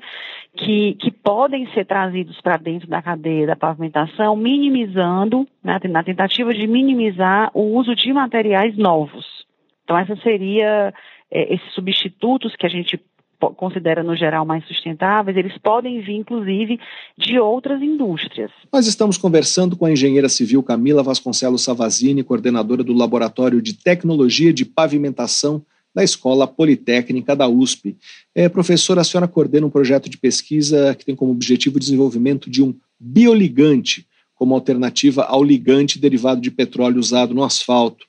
[0.57, 6.53] que, que podem ser trazidos para dentro da cadeia da pavimentação, minimizando, né, na tentativa
[6.53, 9.25] de minimizar o uso de materiais novos.
[9.85, 10.93] Então, essa seria
[11.31, 13.01] é, esses substitutos que a gente
[13.57, 16.79] considera no geral mais sustentáveis, eles podem vir inclusive
[17.17, 18.51] de outras indústrias.
[18.73, 24.53] Nós estamos conversando com a engenheira civil Camila Vasconcelos Savazini, coordenadora do Laboratório de Tecnologia
[24.53, 25.63] de Pavimentação
[25.95, 27.97] da Escola Politécnica da USP.
[28.35, 32.51] É, professora, a senhora coordena um projeto de pesquisa que tem como objetivo o desenvolvimento
[32.51, 38.05] de um bioligante como alternativa ao ligante derivado de petróleo usado no asfalto.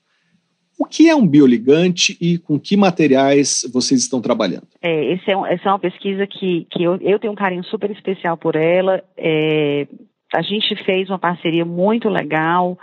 [0.78, 4.68] O que é um bioligante e com que materiais vocês estão trabalhando?
[4.80, 7.90] É, é um, essa é uma pesquisa que, que eu, eu, tenho um carinho super
[7.90, 9.02] especial por ela.
[9.16, 9.88] É,
[10.32, 12.78] a gente fez uma parceria muito legal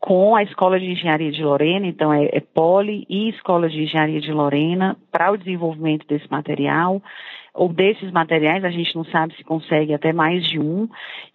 [0.00, 4.20] com a Escola de Engenharia de Lorena, então é, é Poli e Escola de Engenharia
[4.20, 7.02] de Lorena, para o desenvolvimento desse material
[7.54, 10.88] ou desses materiais, a gente não sabe se consegue até mais de um.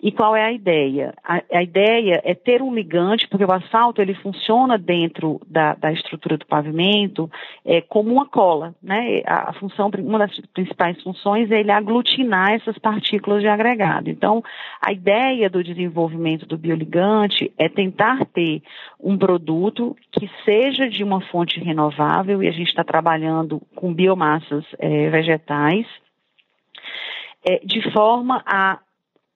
[0.04, 1.14] E qual é a ideia?
[1.24, 5.94] A, a ideia é ter um ligante, porque o asfalto ele funciona dentro da, da
[5.94, 7.32] estrutura do pavimento
[7.66, 9.22] é, como uma cola, né?
[9.26, 14.10] A, a função, uma das principais funções é ele aglutinar essas partículas de agregado.
[14.10, 14.44] Então,
[14.82, 18.62] a ideia do desenvolvimento do bioligante é tentar ter
[19.00, 24.66] um produto que seja de uma fonte renovável, e a gente está trabalhando com biomassas
[24.78, 25.88] é, vegetais,
[27.46, 28.80] é, de forma a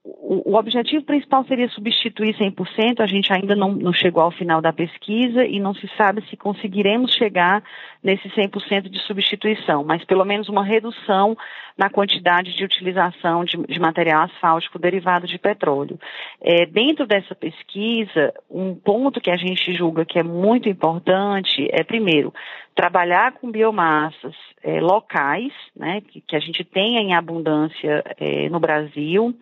[0.05, 4.73] o, objetivo principal seria substituir 100%, a gente ainda não, não, chegou ao final da
[4.73, 7.63] pesquisa e não se sabe se conseguiremos chegar
[8.03, 11.37] nesse 100% de substituição, mas pelo menos uma redução
[11.77, 15.97] na quantidade de utilização de, de material asfáltico derivado de petróleo.
[16.41, 21.83] É, dentro dessa pesquisa, um ponto que a gente julga que é muito importante é,
[21.83, 22.33] primeiro,
[22.75, 28.59] trabalhar com biomassas é, locais, né, que, que, a gente tenha em abundância é, no
[28.59, 29.35] Brasil,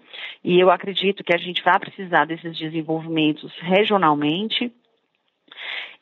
[0.44, 4.72] e eu acredito que a gente vai precisar desses desenvolvimentos regionalmente,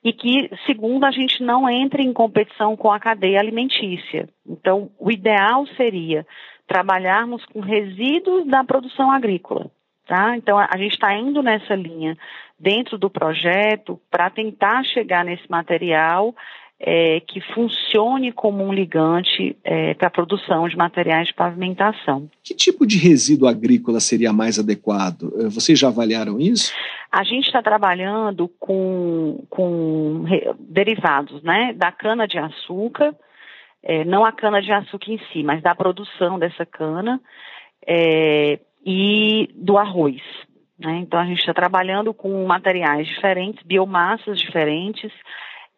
[0.04, 4.30] e que, segundo, a gente não entre em competição com a cadeia alimentícia.
[4.48, 6.26] Então, o ideal seria
[6.68, 9.70] trabalharmos com resíduos da produção agrícola.
[10.08, 10.36] Tá?
[10.38, 12.18] Então, a, gente está indo nessa linha
[12.60, 16.34] dentro do projeto para tentar chegar nesse material
[16.80, 22.30] é, que funcione como um ligante é, para a produção de materiais de pavimentação.
[22.44, 25.32] Que tipo de resíduo agrícola seria mais adequado?
[25.40, 26.72] Eh, vocês já avaliaram isso?
[27.12, 30.26] A gente está trabalhando com, com
[30.60, 33.16] derivados né, da cana-de-açúcar,
[33.82, 37.20] é, não a cana-de-açúcar em si, mas da produção dessa cana
[37.86, 40.22] é, e do arroz.
[40.78, 40.98] Né?
[40.98, 45.12] Então, a gente está trabalhando com materiais diferentes, biomassas diferentes,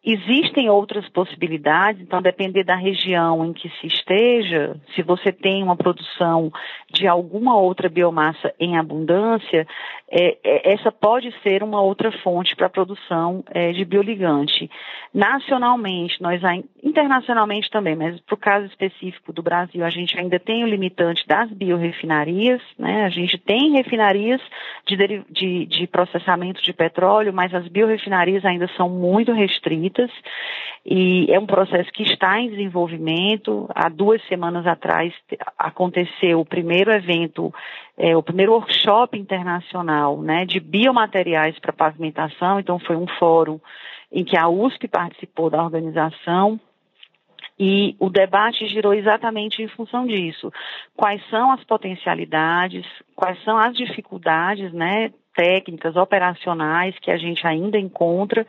[0.04, 5.76] Existem outras possibilidades, então, depender da região em que se esteja, se você tem uma
[5.76, 6.52] produção
[6.92, 9.68] de alguma outra biomassa em abundância,
[10.10, 14.68] é, é, essa pode ser uma outra fonte para a produção é, de bioligante.
[15.14, 16.42] Nacionalmente, nós
[16.84, 21.28] internacionalmente também, mas para o caso específico do Brasil, a gente ainda tem o limitante
[21.28, 23.06] das biorrefinarias, né?
[23.06, 24.42] A gente tem refinarias
[24.88, 24.98] de,
[25.30, 29.91] de, de processamento de petróleo, mas as biorrefinarias ainda são muito restritas
[30.86, 33.70] e é um processo que está em desenvolvimento.
[33.74, 35.14] Há duas semanas atrás
[35.58, 37.54] aconteceu o primeiro evento,
[37.98, 42.60] é, o primeiro workshop internacional né, de biomateriais para pavimentação.
[42.60, 43.60] Então, foi um fórum
[44.12, 46.60] em que a USP participou da organização.
[47.60, 50.52] E o debate girou exatamente em função disso.
[50.96, 57.78] Quais são as potencialidades, quais são as dificuldades, né, técnicas, operacionais que a gente ainda
[57.78, 58.46] encontra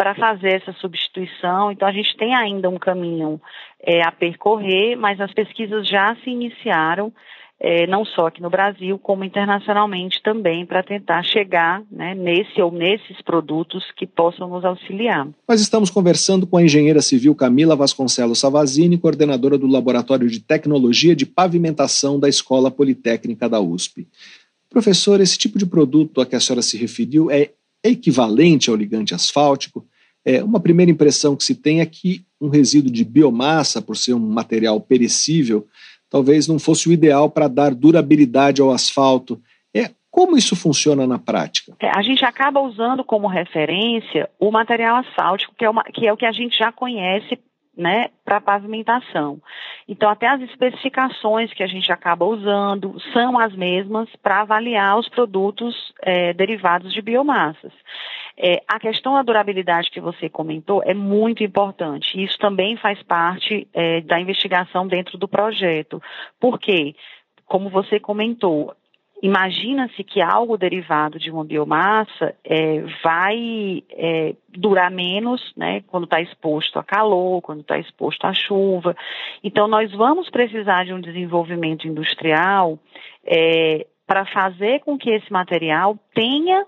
[0.00, 1.70] para fazer essa substituição.
[1.70, 3.38] Então, a gente tem ainda um caminho
[3.84, 7.12] é, a percorrer, mas as pesquisas já se iniciaram,
[7.60, 12.72] é, não só aqui no Brasil, como internacionalmente também, para tentar chegar né, nesse ou
[12.72, 15.28] nesses produtos que possam nos auxiliar.
[15.46, 21.14] Nós estamos conversando com a engenheira civil Camila Vasconcelos Savazini, coordenadora do Laboratório de Tecnologia
[21.14, 24.08] de Pavimentação da Escola Politécnica da USP.
[24.70, 27.50] Professor, esse tipo de produto a que a senhora se referiu é
[27.82, 29.86] equivalente ao ligante asfáltico?
[30.24, 34.14] É, uma primeira impressão que se tem é que um resíduo de biomassa, por ser
[34.14, 35.66] um material perecível,
[36.08, 39.40] talvez não fosse o ideal para dar durabilidade ao asfalto.
[39.74, 41.74] É, como isso funciona na prática?
[41.78, 46.12] É, a gente acaba usando como referência o material asfáltico, que é, uma, que é
[46.12, 47.38] o que a gente já conhece
[47.76, 49.40] né, para pavimentação.
[49.88, 55.08] Então, até as especificações que a gente acaba usando são as mesmas para avaliar os
[55.08, 57.72] produtos é, derivados de biomassas.
[58.42, 62.22] É, a questão da durabilidade que você comentou é muito importante.
[62.22, 66.02] Isso também faz parte é, da investigação dentro do projeto.
[66.40, 66.94] Por quê?
[67.44, 68.74] Como você comentou,
[69.22, 76.22] Imagina-se que algo derivado de uma biomassa é, vai é, durar menos, né, quando está
[76.22, 78.96] exposto a calor, quando está exposto à chuva.
[79.44, 82.78] Então, nós vamos precisar de um desenvolvimento industrial
[83.26, 86.64] é, para fazer com que esse material tenha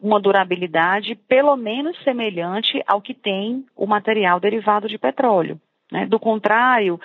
[0.00, 5.60] uma durabilidade pelo menos semelhante ao que tem o material derivado de petróleo.
[5.90, 6.06] Né?
[6.06, 7.00] Do contrário,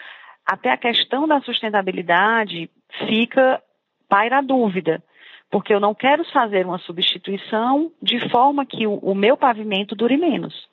[0.45, 2.69] até a questão da sustentabilidade
[3.07, 3.61] fica
[4.07, 5.03] paira a dúvida,
[5.49, 10.17] porque eu não quero fazer uma substituição de forma que o, o meu pavimento dure
[10.17, 10.68] menos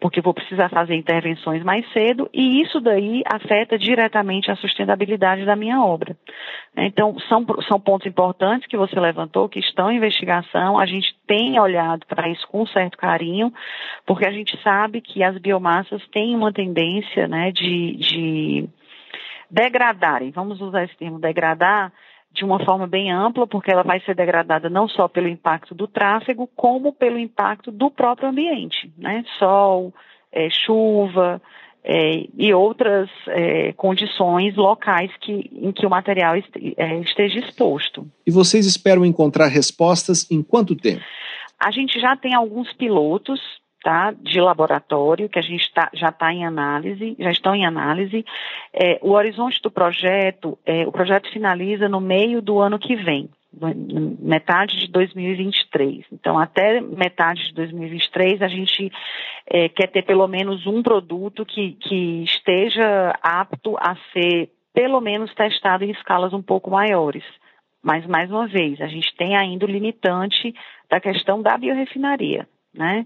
[0.00, 5.56] porque vou precisar fazer intervenções mais cedo e isso daí afeta diretamente a sustentabilidade da
[5.56, 6.16] minha obra.
[6.76, 11.58] Então, são, são pontos importantes que você levantou, que estão em investigação, a gente tem
[11.58, 13.52] olhado para isso com certo carinho,
[14.06, 18.68] porque a gente sabe que as biomassas têm uma tendência né, de, de
[19.50, 21.92] degradarem, vamos usar esse termo, degradar,
[22.38, 25.88] de uma forma bem ampla, porque ela vai ser degradada não só pelo impacto do
[25.88, 29.24] tráfego, como pelo impacto do próprio ambiente, né?
[29.38, 29.92] Sol,
[30.32, 31.42] é, chuva
[31.84, 38.06] é, e outras é, condições locais que, em que o material é, esteja exposto.
[38.26, 41.02] E vocês esperam encontrar respostas em quanto tempo?
[41.58, 43.40] A gente já tem alguns pilotos
[43.88, 48.22] tá, de laboratório que a gente tá, já está em análise, já estão em análise.
[48.70, 53.30] É, o horizonte do projeto, é, o projeto finaliza no meio do ano que vem.
[54.20, 56.04] metade de 2023.
[56.12, 58.92] Então, até metade de 2023, a gente
[59.46, 65.34] é, quer ter pelo menos um produto que, que esteja apto a ser pelo menos
[65.34, 67.24] testado em escalas um pouco maiores.
[67.82, 70.54] Mas, mais uma vez, a gente tem ainda o limitante
[70.90, 72.46] da questão da biorefinaria,
[72.78, 73.04] né?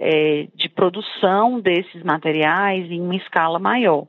[0.00, 4.06] É, de produção desses materiais em uma escala maior.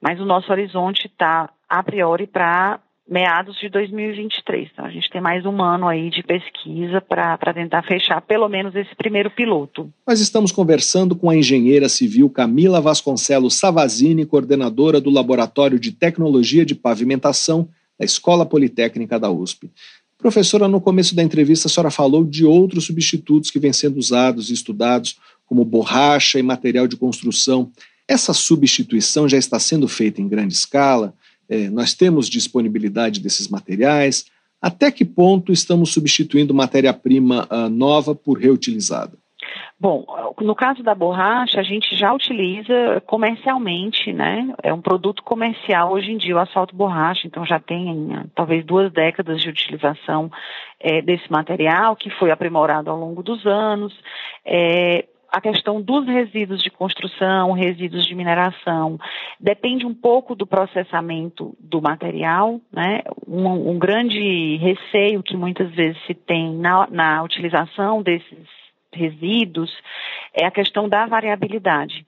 [0.00, 4.70] Mas o nosso horizonte está, a priori, para meados de 2023.
[4.72, 8.74] Então, a gente tem mais um ano aí de pesquisa para tentar fechar pelo menos
[8.74, 9.92] esse primeiro piloto.
[10.06, 16.64] Nós estamos conversando com a engenheira civil Camila Vasconcelos Savazini, coordenadora do Laboratório de Tecnologia
[16.64, 19.70] de Pavimentação da Escola Politécnica da USP.
[20.22, 24.50] Professora, no começo da entrevista, a senhora falou de outros substitutos que vêm sendo usados
[24.50, 27.72] e estudados, como borracha e material de construção.
[28.06, 31.12] Essa substituição já está sendo feita em grande escala?
[31.48, 34.24] É, nós temos disponibilidade desses materiais?
[34.60, 39.18] Até que ponto estamos substituindo matéria-prima uh, nova por reutilizada?
[39.82, 40.04] Bom,
[40.40, 44.54] no caso da borracha, a gente já utiliza comercialmente, né?
[44.62, 48.92] É um produto comercial hoje em dia, o asfalto borracha, então já tem talvez duas
[48.92, 50.30] décadas de utilização
[50.78, 53.92] é, desse material, que foi aprimorado ao longo dos anos.
[54.46, 59.00] É, a questão dos resíduos de construção, resíduos de mineração,
[59.40, 63.02] depende um pouco do processamento do material, né?
[63.26, 68.61] Um, um grande receio que muitas vezes se tem na, na utilização desses
[68.92, 69.72] resíduos
[70.34, 72.06] é a questão da variabilidade.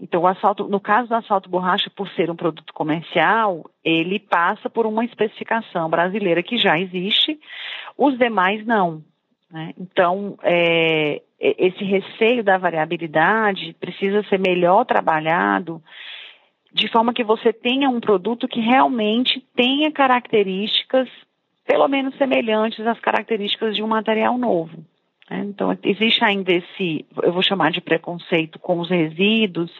[0.00, 4.68] Então, o asfalto, no caso do asfalto borracha, por ser um produto comercial, ele passa
[4.68, 7.38] por uma especificação brasileira que já existe,
[7.96, 9.02] os demais não.
[9.50, 9.72] Né?
[9.78, 15.80] Então, é, esse receio da variabilidade precisa ser melhor trabalhado
[16.72, 21.08] de forma que você tenha um produto que realmente tenha características,
[21.64, 24.84] pelo menos semelhantes às características de um material novo.
[25.30, 25.44] Né?
[25.46, 29.70] Então, existe ainda esse, eu vou chamar de preconceito com os resíduos,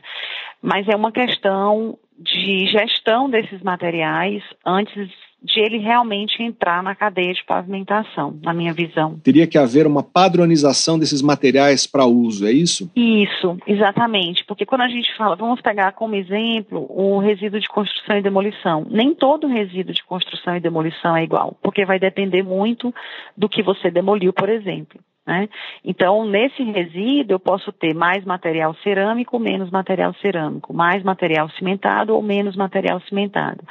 [0.62, 5.10] mas é uma questão de gestão desses materiais antes
[5.44, 9.18] de ele realmente entrar na cadeia de pavimentação, na minha visão.
[9.22, 12.90] Teria que haver uma padronização desses materiais para uso, é isso?
[12.96, 14.42] Isso, exatamente.
[14.46, 18.86] Porque quando a gente fala, vamos pegar como exemplo o resíduo de construção e demolição.
[18.88, 22.94] Nem todo resíduo de construção e demolição é igual, porque vai depender muito
[23.36, 24.98] do que você demoliu, por exemplo.
[25.26, 25.48] Né?
[25.82, 32.14] Então, nesse resíduo, eu posso ter mais material cerâmico, menos material cerâmico, mais material cimentado
[32.14, 33.64] ou menos material cimentado.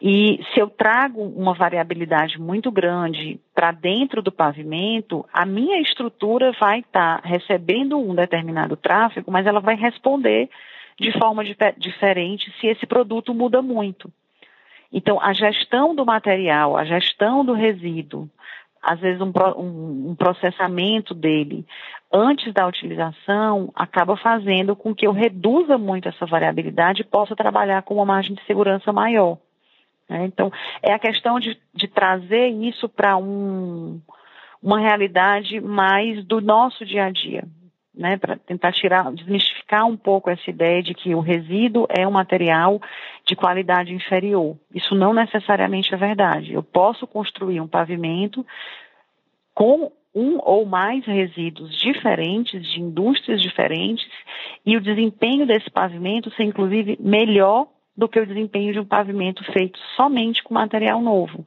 [0.00, 6.52] E se eu trago uma variabilidade muito grande para dentro do pavimento, a minha estrutura
[6.58, 10.48] vai estar tá recebendo um determinado tráfego, mas ela vai responder
[10.98, 11.42] de forma
[11.76, 14.10] diferente se esse produto muda muito.
[14.92, 18.30] Então, a gestão do material, a gestão do resíduo,
[18.84, 21.66] às vezes um, um, processamento dele
[22.12, 27.82] antes da utilização acaba fazendo com que eu reduza muito essa variabilidade e possa trabalhar
[27.82, 29.38] com uma margem de segurança maior.
[30.08, 30.26] Né?
[30.26, 34.00] Então, é a questão de, de trazer isso para um,
[34.62, 37.44] uma realidade mais do nosso dia a dia,
[37.94, 42.10] né, para tentar tirar, desmistificar um pouco essa ideia de que o resíduo é um
[42.10, 42.80] material
[43.26, 44.56] de qualidade inferior.
[44.74, 46.52] Isso não necessariamente é verdade.
[46.52, 48.44] Eu posso construir um pavimento
[49.54, 54.06] com um ou mais resíduos diferentes, de indústrias diferentes,
[54.64, 57.66] e o desempenho desse pavimento ser, inclusive, melhor
[57.96, 61.46] do que o desempenho de um pavimento feito somente com material novo.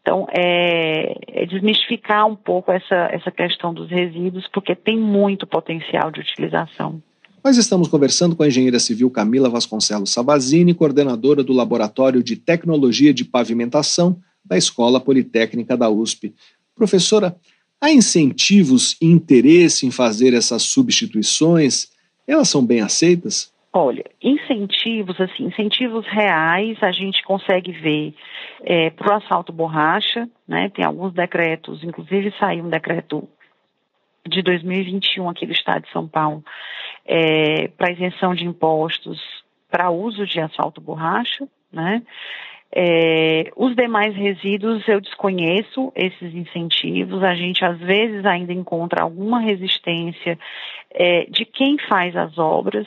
[0.00, 6.10] Então, é, é, desmistificar um pouco essa, essa questão dos resíduos, porque tem muito potencial
[6.10, 7.02] de utilização.
[7.44, 13.14] Nós estamos conversando com a engenheira civil Camila Vasconcelos Sabazini, coordenadora do Laboratório de Tecnologia
[13.14, 16.34] de Pavimentação da Escola Politécnica da USP.
[16.74, 17.36] Professora,
[17.80, 21.88] há incentivos e interesse em fazer essas substituições?
[22.26, 23.52] Elas são bem aceitas?
[23.72, 28.14] Olha, incentivos, assim, incentivos reais, a gente consegue ver
[28.64, 30.70] é, para o asfalto borracha, né?
[30.74, 33.28] Tem alguns decretos, inclusive saiu um decreto
[34.28, 36.42] de 2021 aqui do Estado de São Paulo
[37.08, 39.18] é, para isenção de impostos
[39.70, 42.02] para uso de asfalto borracha, né?
[42.70, 47.22] É, os demais resíduos eu desconheço esses incentivos.
[47.22, 50.38] A gente às vezes ainda encontra alguma resistência
[50.90, 52.86] é, de quem faz as obras,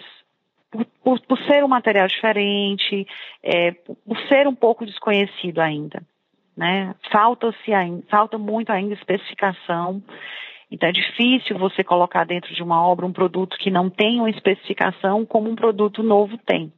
[0.69, 3.07] por, por, por ser um material diferente,
[3.41, 6.03] é, por ser um pouco desconhecido ainda.
[6.55, 6.93] Né?
[7.11, 7.71] Falta-se
[8.07, 10.01] falta muito ainda especificação.
[10.71, 14.29] Então é difícil você colocar dentro de uma obra um produto que não tem uma
[14.29, 16.71] especificação como um produto novo tem.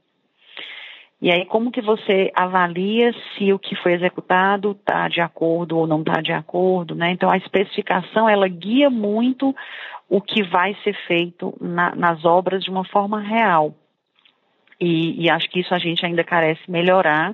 [1.24, 5.88] E aí, como que você avalia se o que foi executado está de acordo ou
[5.88, 7.12] não está de acordo, né?
[7.12, 9.56] Então, a especificação, ela guia muito
[10.10, 13.74] o que vai ser feito na, nas obras de uma forma real.
[14.78, 17.34] E, e, acho que isso a gente ainda carece melhorar.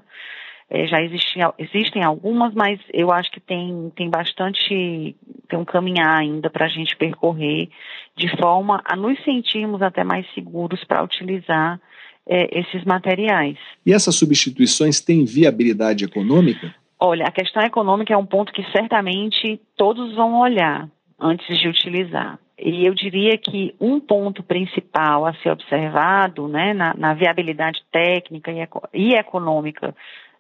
[0.70, 5.16] É, já existem, existem algumas, mas eu acho que tem, tem bastante,
[5.48, 7.70] tem um caminhar ainda para a gente percorrer,
[8.16, 11.82] de forma a nos sentirmos até mais seguros para utilizar
[12.28, 13.58] é, esses materiais.
[13.84, 16.74] E essas substituições têm viabilidade econômica?
[17.00, 20.88] Olha, a questão econômica é um ponto que certamente todos vão olhar
[21.20, 22.38] antes de utilizar.
[22.62, 28.52] E eu diria que um ponto principal a ser observado né, na, na viabilidade técnica
[28.52, 29.96] e, eco, e econômica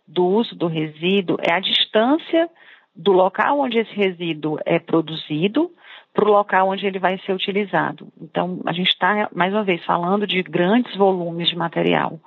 [0.09, 2.49] do uso do resíduo é a distância
[2.95, 5.71] do local onde esse resíduo é produzido
[6.13, 8.07] para o local onde ele vai ser utilizado.
[8.19, 12.19] Então, a gente está, mais uma vez, falando de grandes volumes de material.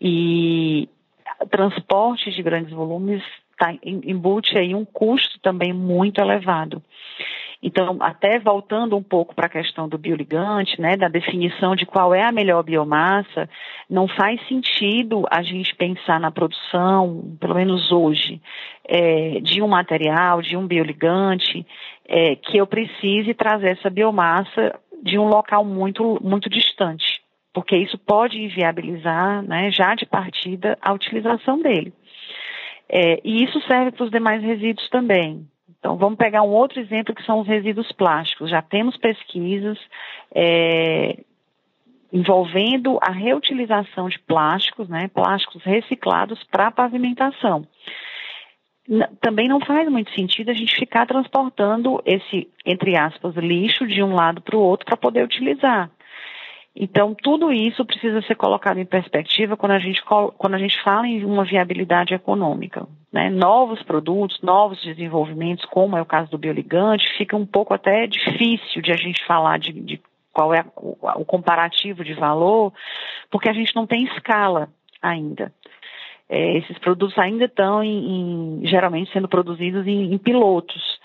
[0.00, 0.88] E
[1.50, 3.22] transporte de grandes volumes
[3.56, 6.82] tá, embute aí um custo também muito elevado.
[7.62, 12.12] Então, até voltando um pouco para a questão do bioligante, né, da definição de qual
[12.12, 13.48] é a melhor biomassa,
[13.88, 18.42] não faz sentido a gente pensar na produção, pelo menos hoje,
[18.84, 21.64] é, de um material, de um bioligante,
[22.08, 27.22] é, que eu precise trazer essa biomassa de um local muito, muito distante,
[27.54, 31.92] porque isso pode inviabilizar, né, já de partida, a utilização dele.
[32.88, 35.46] É, e isso serve para os demais resíduos também.
[35.82, 38.48] Então, vamos pegar um outro exemplo que são os resíduos plásticos.
[38.48, 39.76] Já temos pesquisas
[40.32, 41.18] é,
[42.12, 47.66] envolvendo a reutilização de plásticos, né, plásticos reciclados para pavimentação.
[49.20, 54.14] Também não faz muito sentido a gente ficar transportando esse, entre aspas, lixo de um
[54.14, 55.90] lado para o outro para poder utilizar.
[56.74, 61.06] Então, tudo isso precisa ser colocado em perspectiva quando a gente, quando a gente fala
[61.06, 62.86] em uma viabilidade econômica.
[63.12, 63.28] Né?
[63.28, 68.80] Novos produtos, novos desenvolvimentos, como é o caso do bioligante, fica um pouco até difícil
[68.80, 70.00] de a gente falar de, de
[70.32, 72.72] qual é o, o, comparativo de valor,
[73.30, 74.70] porque a gente não tem escala
[75.02, 75.52] ainda.
[76.26, 80.98] É, esses produtos ainda estão, em, em, geralmente, sendo produzidos em, em pilotos.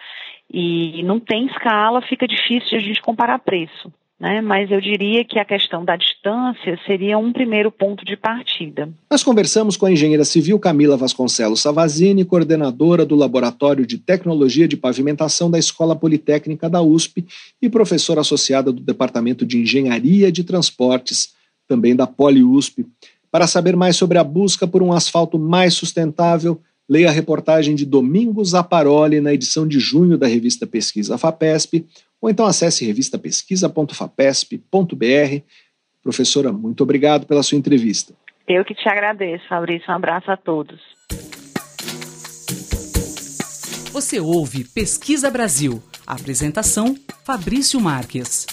[0.49, 4.41] E não tem escala, fica difícil de a gente comparar preço né?
[4.41, 8.89] mas eu diria que a questão da distância seria um primeiro ponto de partida.
[9.09, 14.75] Nós conversamos com a engenheira civil Camila Vasconcelos Savazini, coordenadora do Laboratório de Tecnologia de
[14.75, 17.25] Pavimentação da Escola Politécnica da USP
[17.61, 21.35] e professora associada do Departamento de Engenharia de Transportes,
[21.67, 22.85] também da PoliUSP.
[23.29, 26.59] Para saber mais sobre a busca por um asfalto mais sustentável,
[26.89, 31.85] leia a reportagem de Domingos Aparoli na edição de junho da revista Pesquisa FAPESP
[32.21, 35.41] ou então acesse revistapesquisa.fapesp.br.
[36.01, 38.13] Professora, muito obrigado pela sua entrevista.
[38.47, 39.91] Eu que te agradeço, Fabrício.
[39.91, 40.79] Um abraço a todos.
[43.91, 45.83] Você ouve Pesquisa Brasil.
[46.05, 46.95] apresentação:
[47.25, 48.45] Fabrício Marques.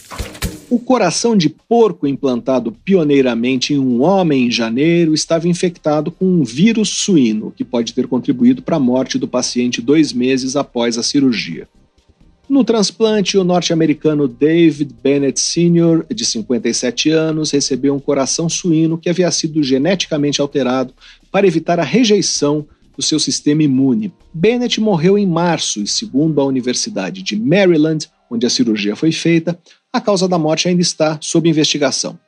[0.71, 6.43] O coração de porco implantado pioneiramente em um homem em janeiro estava infectado com um
[6.43, 11.03] vírus suíno, que pode ter contribuído para a morte do paciente dois meses após a
[11.03, 11.69] cirurgia.
[12.49, 19.09] No transplante, o norte-americano David Bennett Sr., de 57 anos, recebeu um coração suíno que
[19.09, 20.93] havia sido geneticamente alterado
[21.33, 24.13] para evitar a rejeição do seu sistema imune.
[24.33, 29.59] Bennett morreu em março e, segundo a Universidade de Maryland, onde a cirurgia foi feita,
[29.93, 32.19] a causa da morte ainda está sob investigação.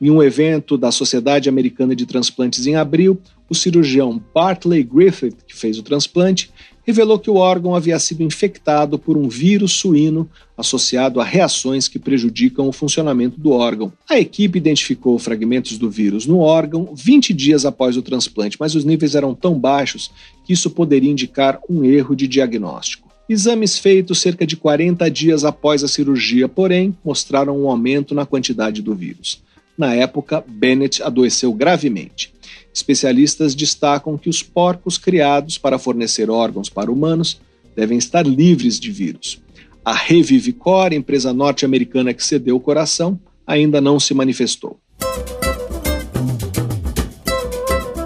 [0.00, 5.56] Em um evento da Sociedade Americana de Transplantes em abril, o cirurgião Bartley Griffith, que
[5.56, 6.50] fez o transplante,
[6.84, 11.98] revelou que o órgão havia sido infectado por um vírus suíno associado a reações que
[11.98, 13.92] prejudicam o funcionamento do órgão.
[14.08, 18.84] A equipe identificou fragmentos do vírus no órgão 20 dias após o transplante, mas os
[18.84, 20.10] níveis eram tão baixos
[20.44, 23.10] que isso poderia indicar um erro de diagnóstico.
[23.28, 28.82] Exames feitos cerca de 40 dias após a cirurgia, porém, mostraram um aumento na quantidade
[28.82, 29.40] do vírus.
[29.78, 32.32] Na época, Bennett adoeceu gravemente.
[32.74, 37.40] Especialistas destacam que os porcos criados para fornecer órgãos para humanos
[37.76, 39.40] devem estar livres de vírus.
[39.84, 44.78] A Revivicor, empresa norte-americana que cedeu o coração, ainda não se manifestou.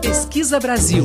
[0.00, 1.04] Pesquisa Brasil.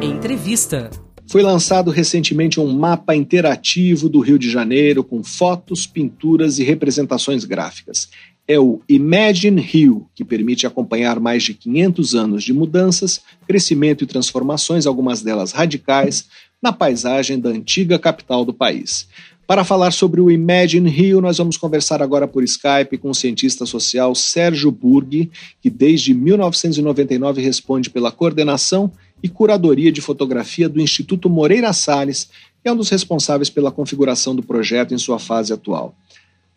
[0.00, 0.90] Entrevista.
[1.26, 7.44] Foi lançado recentemente um mapa interativo do Rio de Janeiro com fotos, pinturas e representações
[7.44, 8.08] gráficas
[8.46, 14.06] é o Imagine Rio, que permite acompanhar mais de 500 anos de mudanças, crescimento e
[14.06, 16.26] transformações, algumas delas radicais,
[16.62, 19.08] na paisagem da antiga capital do país.
[19.46, 23.66] Para falar sobre o Imagine Rio, nós vamos conversar agora por Skype com o cientista
[23.66, 25.28] social Sérgio Burghi,
[25.60, 32.30] que desde 1999 responde pela coordenação e curadoria de fotografia do Instituto Moreira Salles,
[32.64, 35.96] e é um dos responsáveis pela configuração do projeto em sua fase atual.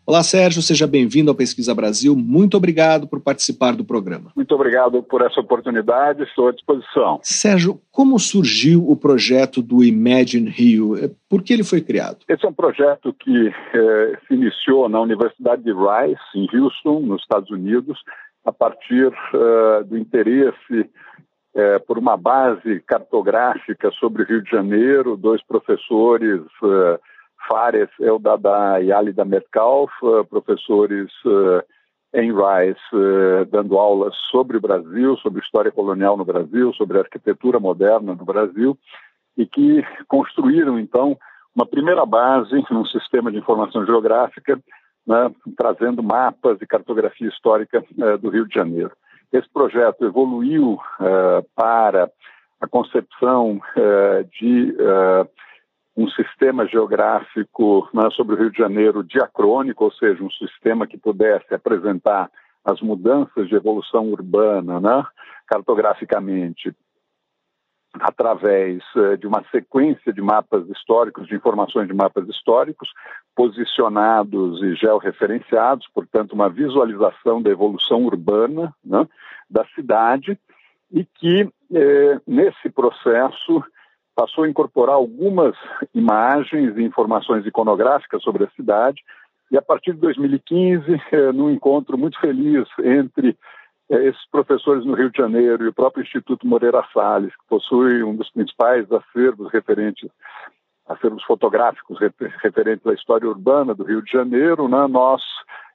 [0.06, 2.14] Olá, Sérgio, seja bem-vindo ao Pesquisa Brasil.
[2.14, 4.32] Muito obrigado por participar do programa.
[4.36, 7.20] Muito obrigado por essa oportunidade, estou à disposição.
[7.22, 10.94] Sérgio, como surgiu o projeto do Imagine Rio?
[10.94, 12.18] É, por que ele foi criado?
[12.28, 17.22] Esse é um projeto que eh, se iniciou na Universidade de Rice, em Houston, nos
[17.22, 17.98] Estados Unidos,
[18.44, 20.90] a partir eh, do interesse
[21.54, 26.42] eh, por uma base cartográfica sobre o Rio de Janeiro, dois professores
[27.48, 31.64] Fares Eldadá e Alida Metcalf, eh, professores eh,
[32.22, 37.58] em Rice, eh, dando aulas sobre o Brasil, sobre história colonial no Brasil, sobre arquitetura
[37.60, 38.78] moderna no Brasil,
[39.36, 41.16] e que construíram, então,
[41.54, 44.58] uma primeira base num sistema de informação geográfica,
[45.06, 47.84] né, trazendo mapas e cartografia histórica
[48.20, 48.92] do Rio de Janeiro.
[49.32, 50.78] Esse projeto evoluiu
[51.54, 52.10] para
[52.60, 53.60] a concepção
[54.32, 54.74] de
[55.96, 60.98] um sistema geográfico né, sobre o Rio de Janeiro diacrônico, ou seja, um sistema que
[60.98, 62.30] pudesse apresentar
[62.64, 65.04] as mudanças de evolução urbana né,
[65.46, 66.74] cartograficamente
[68.00, 72.88] através uh, de uma sequência de mapas históricos, de informações de mapas históricos,
[73.36, 79.06] posicionados e georreferenciados, portanto, uma visualização da evolução urbana né,
[79.48, 80.36] da cidade,
[80.90, 83.64] e que, eh, nesse processo,
[84.14, 85.56] passou a incorporar algumas
[85.94, 89.02] imagens e informações iconográficas sobre a cidade.
[89.50, 93.36] E a partir de 2015, eh, num encontro muito feliz entre
[93.90, 98.02] eh, esses professores no Rio de Janeiro e o próprio Instituto Moreira Salles, que possui
[98.02, 100.08] um dos principais acervos referentes,
[100.86, 101.98] acervos fotográficos
[102.42, 105.22] referentes à história urbana do Rio de Janeiro, né, nós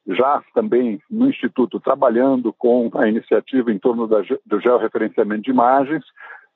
[0.08, 6.04] já também no Instituto trabalhando com a iniciativa em torno da, do georreferenciamento de imagens,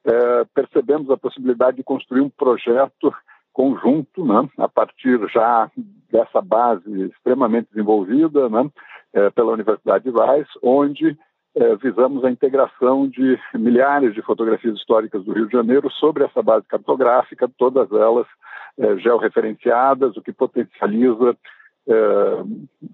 [0.06, 3.14] é, percebemos a possibilidade de construir um projeto
[3.52, 5.70] conjunto, né, a partir já
[6.12, 8.70] dessa base extremamente desenvolvida né,
[9.14, 11.18] é, pela Universidade de Rice, onde
[11.56, 16.42] é, visamos a integração de milhares de fotografias históricas do Rio de Janeiro sobre essa
[16.42, 18.26] base cartográfica, todas elas
[18.78, 21.38] é, georreferenciadas, o que potencializa
[21.88, 21.94] é,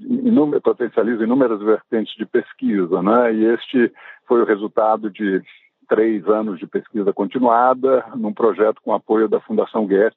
[0.02, 3.34] inúmer, potencializa inúmeras vertentes de pesquisa, né?
[3.34, 3.92] E este
[4.28, 5.42] foi o resultado de
[5.90, 10.16] três anos de pesquisa continuada num projeto com apoio da Fundação Goethe,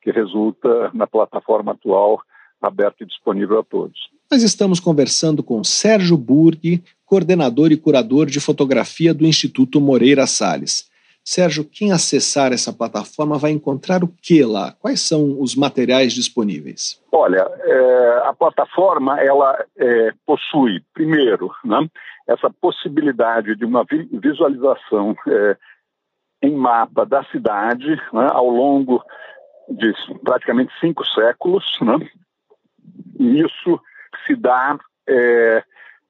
[0.00, 2.20] que resulta na plataforma atual
[2.62, 3.98] aberta e disponível a todos.
[4.30, 10.88] Nós estamos conversando com Sérgio Burghi, coordenador e curador de fotografia do Instituto Moreira Salles.
[11.24, 14.72] Sérgio, quem acessar essa plataforma vai encontrar o que lá?
[14.80, 17.00] Quais são os materiais disponíveis?
[17.12, 21.86] Olha, é, a plataforma ela é, possui, primeiro, né,
[22.28, 25.56] essa possibilidade de uma visualização é,
[26.42, 29.02] em mapa da cidade né, ao longo
[29.68, 31.64] de praticamente cinco séculos.
[31.80, 32.08] Né,
[33.18, 33.80] e isso
[34.26, 35.64] se dá é,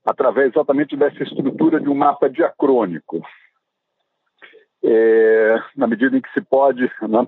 [0.04, 3.22] através exatamente dessa estrutura de um mapa diacrônico
[4.82, 7.26] é, na medida em que se pode, né,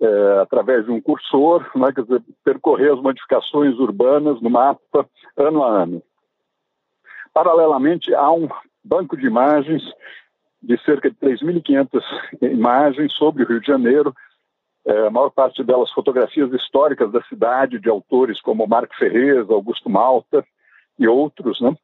[0.00, 5.82] é, através de um cursor, né, dizer, percorrer as modificações urbanas no mapa ano a
[5.82, 6.02] ano.
[7.38, 8.48] Paralelamente, há um
[8.82, 9.80] banco de imagens
[10.60, 12.02] de cerca de 3.500
[12.42, 14.12] imagens sobre o Rio de Janeiro,
[14.84, 19.88] é, a maior parte delas fotografias históricas da cidade, de autores como Marco Ferrez, Augusto
[19.88, 20.44] Malta
[20.98, 21.76] e outros, né,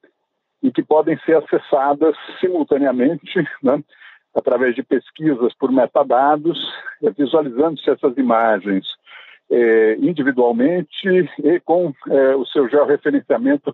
[0.61, 3.80] e que podem ser acessadas simultaneamente né,
[4.34, 6.59] através de pesquisas por metadados,
[7.00, 8.84] eh, visualizando-se essas imagens
[9.48, 13.72] é, individualmente e com é, o seu georreferenciamento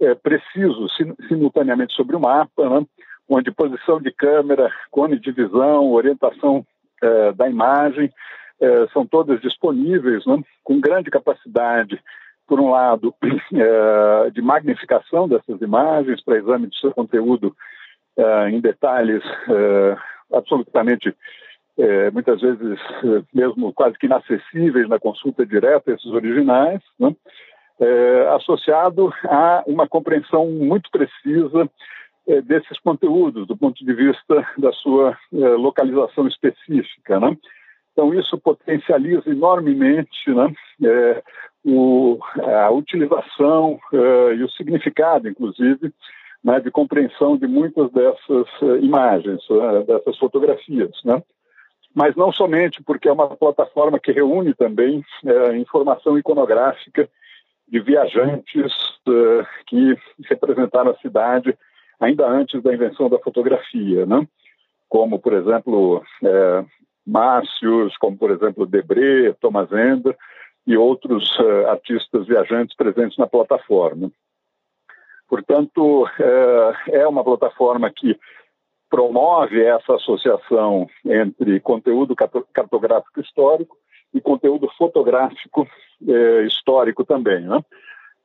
[0.00, 2.86] é, preciso, sim, simultaneamente sobre o mapa, né,
[3.28, 6.64] onde posição de câmera, cone de visão, orientação
[7.36, 8.10] da imagem
[8.92, 12.02] são todas disponíveis, né, com grande capacidade,
[12.48, 13.14] por um lado,
[14.32, 17.54] de magnificação dessas imagens para exame de seu conteúdo
[18.18, 19.22] uh, em detalhes
[20.32, 22.78] absolutamente, uh, muitas vezes,
[23.32, 27.14] mesmo quase que inacessíveis na consulta direta, esses originais, né?
[28.34, 31.70] Associado a uma compreensão muito precisa
[32.44, 37.18] desses conteúdos, do ponto de vista da sua localização específica.
[37.20, 37.36] Né?
[37.92, 40.52] Então, isso potencializa enormemente né,
[40.84, 41.22] é,
[41.64, 45.92] o, a utilização é, e o significado, inclusive,
[46.44, 50.92] né, de compreensão de muitas dessas uh, imagens, uh, dessas fotografias.
[51.04, 51.20] Né?
[51.94, 57.08] mas não somente, porque é uma plataforma que reúne também é, informação iconográfica
[57.68, 58.72] de viajantes
[59.06, 59.96] uh, que
[60.28, 61.56] representaram a cidade
[62.00, 64.26] ainda antes da invenção da fotografia, né?
[64.88, 66.64] como, por exemplo, é,
[67.06, 70.16] Márcios, como, por exemplo, Debré, Thomas Ender
[70.66, 74.10] e outros uh, artistas viajantes presentes na plataforma.
[75.28, 78.18] Portanto, é, é uma plataforma que
[78.90, 83.76] promove essa associação entre conteúdo cartográfico histórico
[84.12, 85.66] e conteúdo fotográfico
[86.06, 87.40] eh, histórico também.
[87.40, 87.60] Né?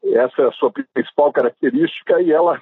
[0.06, 2.62] Essa é a sua principal característica e ela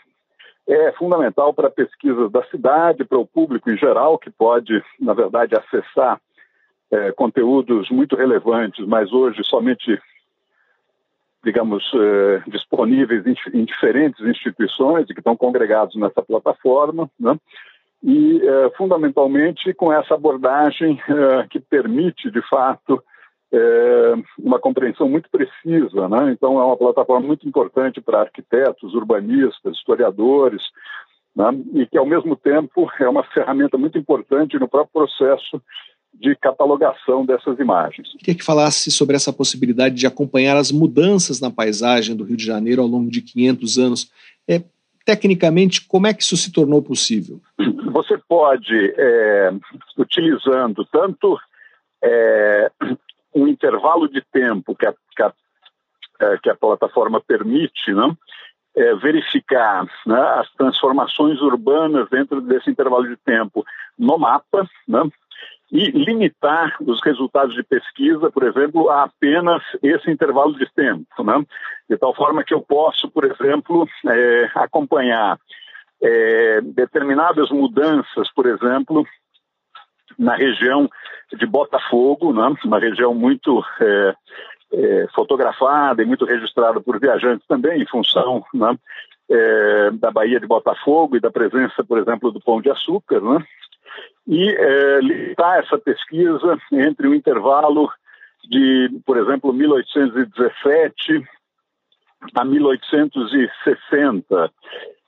[0.67, 5.55] é fundamental para pesquisas da cidade, para o público em geral, que pode, na verdade,
[5.55, 6.19] acessar
[6.91, 9.99] eh, conteúdos muito relevantes, mas hoje somente,
[11.43, 17.09] digamos, eh, disponíveis em, em, diferentes instituições que estão congregados nessa plataforma.
[17.19, 17.37] Né?
[18.03, 18.41] e,
[18.75, 20.99] fundamentalmente, com essa abordagem
[21.51, 23.03] que permite, de fato,
[23.51, 26.07] eh, uma compreensão muito precisa.
[26.07, 26.31] Né?
[26.31, 30.63] Então, é uma plataforma muito importante para arquitetos, urbanistas, historiadores,
[31.35, 31.49] né?
[31.73, 35.61] e que, ao mesmo tempo, é uma ferramenta muito importante no próprio processo
[36.13, 38.09] de catalogação dessas imagens.
[38.19, 42.45] Queria que falasse sobre essa possibilidade de acompanhar as mudanças na paisagem do Rio de
[42.45, 44.11] Janeiro ao longo de 500 anos.
[44.47, 44.61] É,
[45.05, 47.39] tecnicamente, como é que isso se tornou possível?
[47.91, 49.51] Você pode, é,
[49.97, 51.37] utilizando tanto
[52.03, 52.71] é,
[53.33, 55.33] um intervalo de tempo que a, que a,
[56.21, 58.17] é, que a plataforma permite, não?
[58.73, 63.65] É, verificar né, as transformações urbanas dentro desse intervalo de tempo
[63.99, 65.09] no mapa, né,
[65.71, 71.45] e limitar os resultados de pesquisa, por exemplo, a apenas esse intervalo de tempo, né?
[71.89, 75.39] de tal forma que eu posso, por exemplo, é, acompanhar
[76.01, 79.05] é, determinadas mudanças, por exemplo,
[80.17, 80.89] na região
[81.33, 82.55] de Botafogo, né?
[82.65, 84.15] uma região muito é,
[84.73, 88.77] é fotografada e muito registrada por viajantes também, em função né?
[89.29, 93.45] É, da Baía de Botafogo e da presença, por exemplo, do Pão de Açúcar, né?
[94.27, 97.89] e é, limitar essa pesquisa entre o intervalo
[98.43, 101.23] de, por exemplo, 1817
[102.35, 104.51] a 1860,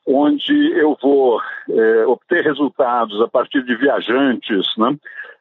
[0.05, 4.97] onde eu vou é, obter resultados a partir de viajantes, né,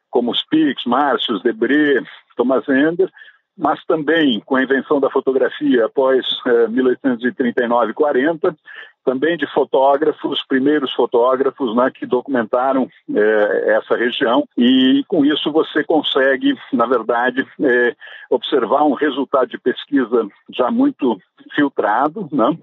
[0.09, 2.01] como os Pix, Márcios, Debré,
[2.35, 3.09] Thomas Ender,
[3.57, 8.55] mas também com a invenção da fotografia após é, 1839 e 40,
[9.03, 14.47] também de fotógrafos, primeiros fotógrafos né, que documentaram é, essa região.
[14.57, 17.95] E com isso você consegue, na verdade, é,
[18.29, 21.17] observar um resultado de pesquisa já muito
[21.53, 22.57] filtrado, né,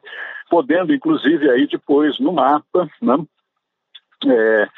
[0.49, 3.19] podendo inclusive aí depois no mapa, né,
[4.27, 4.69] é,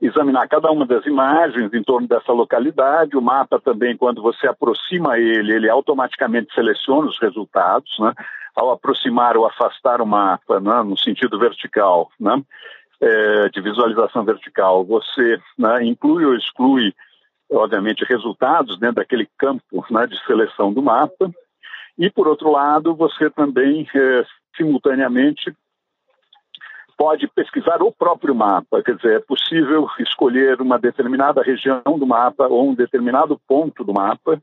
[0.00, 3.16] examinar cada uma das imagens em torno dessa localidade.
[3.16, 8.12] O mapa também, quando você aproxima ele, ele automaticamente seleciona os resultados, né?
[8.54, 12.40] Ao aproximar ou afastar o mapa, né, no sentido vertical, né?
[13.00, 16.94] É, de visualização vertical, você né, inclui ou exclui,
[17.50, 21.30] obviamente, resultados dentro daquele campo né, de seleção do mapa.
[21.98, 24.24] E, por outro lado, você também, é,
[24.56, 25.52] simultaneamente,
[26.96, 32.46] pode pesquisar o próprio mapa, quer dizer, é possível escolher uma determinada região do mapa
[32.46, 34.40] ou um determinado ponto do mapa,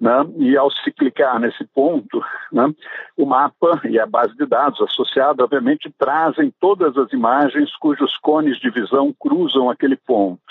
[0.00, 0.26] né?
[0.38, 2.72] e ao se clicar nesse ponto, né?
[3.16, 8.58] o mapa e a base de dados associada, obviamente, trazem todas as imagens cujos cones
[8.58, 10.42] de visão cruzam aquele ponto,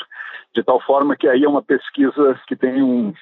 [0.55, 3.13] de tal forma que aí é uma pesquisa que tem um,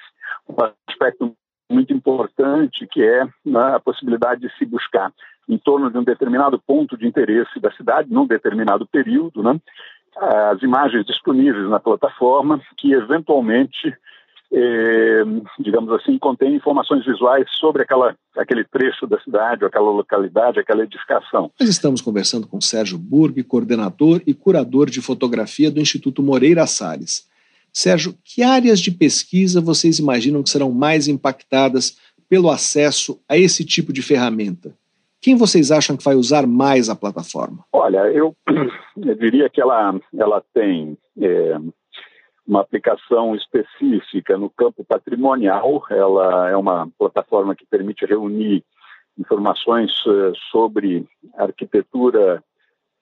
[0.48, 0.56] um
[0.88, 1.34] aspecto
[1.70, 5.10] muito importante, que é né, a possibilidade de se buscar
[5.48, 9.60] em torno de um determinado ponto de interesse da cidade, num determinado período, né,
[10.16, 13.94] as imagens disponíveis na plataforma que eventualmente,
[14.52, 15.22] eh,
[15.58, 21.50] digamos assim, contêm informações visuais sobre aquela, aquele trecho da cidade, aquela localidade, aquela edificação.
[21.58, 27.30] Nós estamos conversando com Sérgio Burg, coordenador e curador de fotografia do Instituto Moreira Salles.
[27.72, 31.96] Sérgio, que áreas de pesquisa vocês imaginam que serão mais impactadas
[32.28, 34.76] pelo acesso a esse tipo de ferramenta?
[35.22, 37.64] Quem vocês acham que vai usar mais a plataforma?
[37.72, 38.34] Olha, eu,
[38.96, 41.56] eu diria que ela, ela tem é,
[42.44, 45.84] uma aplicação específica no campo patrimonial.
[45.88, 48.64] Ela é uma plataforma que permite reunir
[49.16, 51.06] informações uh, sobre
[51.36, 52.42] arquitetura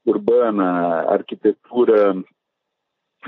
[0.05, 2.15] urbana, arquitetura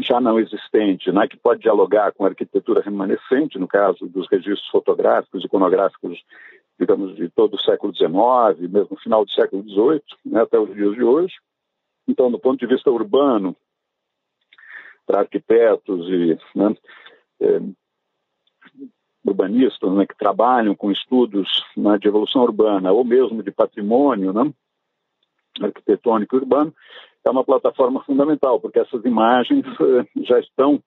[0.00, 4.66] já não existente, né, que pode dialogar com a arquitetura remanescente, no caso dos registros
[4.68, 6.18] fotográficos, iconográficos,
[6.82, 10.92] digamos, de todo o século XIX, mesmo final do século XVIII, né, até os dias
[10.94, 11.34] de hoje.
[12.08, 13.54] Então, do ponto de vista urbano,
[15.06, 16.74] para arquitetos e né,
[17.40, 17.60] é,
[19.24, 24.52] urbanistas né, que trabalham com estudos né, de evolução urbana ou mesmo de patrimônio né,
[25.60, 26.74] arquitetônico urbano,
[27.24, 30.82] é uma plataforma fundamental, porque essas imagens eh, já estão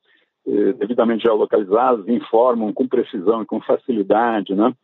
[0.45, 4.75] eh, devidamente geolocalizadas, informam com precisão e com facilidade né,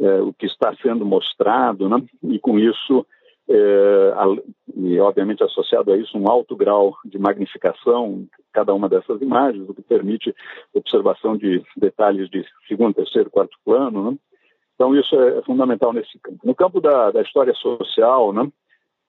[0.00, 3.06] eh, o que está sendo mostrado, né, e com isso,
[4.74, 9.74] e obviamente associado a isso, um alto grau de magnificação cada uma dessas imagens, o
[9.74, 10.34] que permite
[10.72, 14.12] observação de detalhes de segundo, terceiro, quarto plano.
[14.12, 14.18] Né?
[14.76, 16.38] Então, isso é fundamental nesse campo.
[16.44, 18.50] No campo da, da história social, né?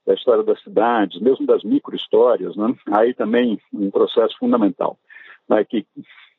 [0.05, 2.75] da história das cidades, mesmo das microhistórias, né?
[2.91, 4.97] aí também um processo fundamental,
[5.47, 5.63] né?
[5.63, 5.86] que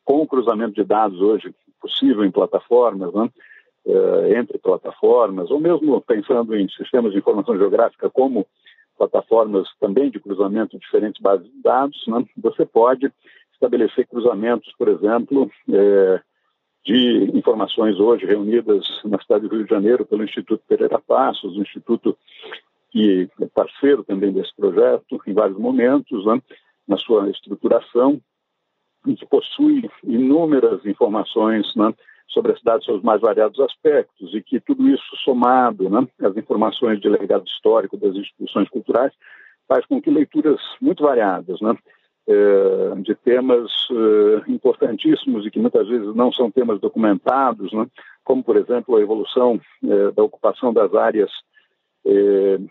[0.03, 3.29] com o cruzamento de dados hoje possível em plataformas, né?
[3.85, 8.45] Uh, entre plataformas, ou mesmo pensando em sistemas de informação geográfica como
[8.97, 12.25] plataformas também de cruzamento de diferentes bases de dados, né?
[12.37, 13.11] você pode
[13.53, 16.21] estabelecer cruzamentos, por exemplo, é,
[16.85, 21.61] de informações hoje reunidas na cidade do Rio de Janeiro pelo Instituto Pereira Passos, o
[21.61, 22.17] Instituto
[22.89, 26.41] que é parceiro também desse projeto em vários momentos, né,
[26.87, 28.21] na sua estruturação,
[29.05, 31.93] e que possui inúmeras informações né,
[32.29, 36.99] sobre a cidade, seus mais variados aspectos, e que tudo isso somado, né, as informações
[36.99, 39.13] de legado histórico das instituições culturais,
[39.67, 41.75] faz com que leituras muito variadas, né,
[42.29, 47.87] eh, de temas eh, importantíssimos e que muitas vezes não são temas documentados, né,
[48.23, 51.31] como, por exemplo, a evolução eh, da ocupação das áreas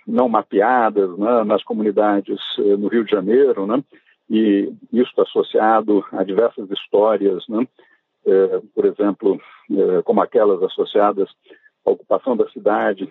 [0.07, 2.41] não mapeadas né, nas comunidades
[2.79, 3.85] no Rio de Janeiro, né,
[4.31, 7.67] e isso associado a diversas histórias, né,
[8.27, 9.41] eh, por exemplo,
[10.05, 11.29] como aquelas associadas
[11.85, 13.11] à ocupação da cidade,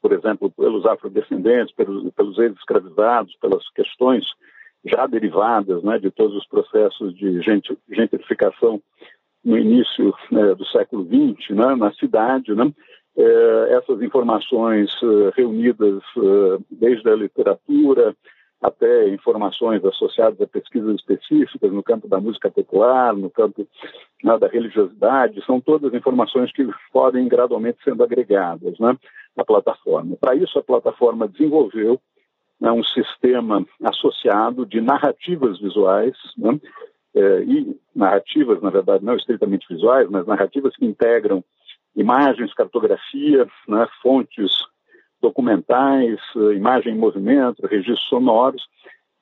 [0.00, 4.24] por exemplo, pelos afrodescendentes, pelos, pelos ex-escravizados, pelas questões
[4.84, 7.40] já derivadas né, de todos os processos de
[7.88, 8.80] gentrificação
[9.44, 12.72] no início né, do século XX, né, na cidade, né,
[13.16, 18.14] é, essas informações é, reunidas é, desde a literatura
[18.60, 23.66] até informações associadas a pesquisas específicas no campo da música popular, no campo
[24.22, 28.96] né, da religiosidade, são todas informações que podem gradualmente sendo agregadas né,
[29.34, 30.16] na plataforma.
[30.20, 31.98] Para isso, a plataforma desenvolveu
[32.60, 36.60] né, um sistema associado de narrativas visuais, né,
[37.14, 41.42] é, e narrativas, na verdade, não estritamente visuais, mas narrativas que integram
[41.96, 44.50] imagens, cartografia, né, fontes
[45.20, 48.62] documentais, eh, imagem em movimento, registros sonoros,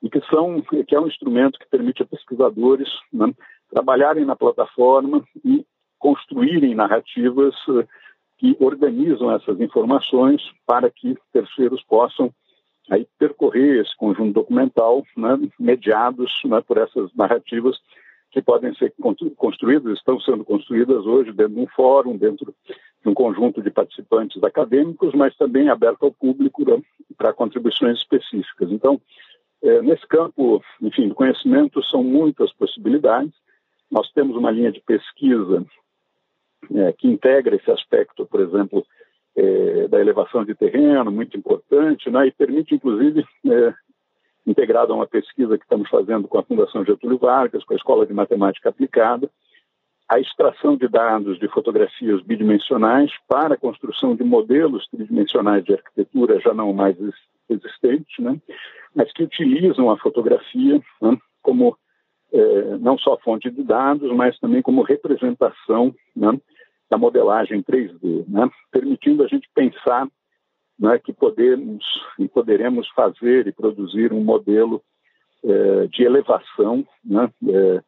[0.01, 3.33] e que são que é um instrumento que permite a pesquisadores né,
[3.69, 5.65] trabalharem na plataforma e
[5.97, 7.87] construírem narrativas eh,
[8.37, 12.31] que organizam essas informações para que terceiros possam
[12.89, 17.77] aí percorrer esse conjunto documental, né, mediados né, por essas narrativas
[18.31, 18.93] que podem ser
[19.35, 22.53] construídas, estão sendo construídas hoje dentro de um fórum, dentro
[23.01, 26.81] de um conjunto de participantes acadêmicos, mas também aberto ao público né,
[27.17, 28.71] para contribuições específicas.
[28.71, 29.01] Então,
[29.63, 33.33] é, nesse campo, enfim, do conhecimento, são muitas possibilidades.
[33.89, 35.65] Nós temos uma linha de pesquisa
[36.75, 38.85] é, que integra esse aspecto, por exemplo,
[39.35, 43.73] é, da elevação de terreno, muito importante, né, e permite, inclusive, é,
[44.49, 48.05] integrado a uma pesquisa que estamos fazendo com a Fundação Getúlio Vargas, com a Escola
[48.05, 49.29] de Matemática Aplicada,
[50.09, 56.39] a extração de dados de fotografias bidimensionais para a construção de modelos tridimensionais de arquitetura
[56.39, 56.97] já não mais
[57.47, 58.41] existentes, né?
[58.95, 61.17] mas que utilizam a fotografia né?
[61.43, 61.77] como
[62.33, 66.39] é, não só fonte de dados, mas também como representação né?
[66.89, 68.49] da modelagem 3D, né?
[68.71, 70.07] permitindo a gente pensar
[70.79, 71.83] né, que podemos
[72.17, 74.81] e poderemos fazer e produzir um modelo
[75.43, 77.81] é, de elevação, né, é,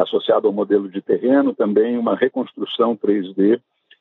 [0.00, 3.60] associado ao modelo de terreno, também uma reconstrução 3D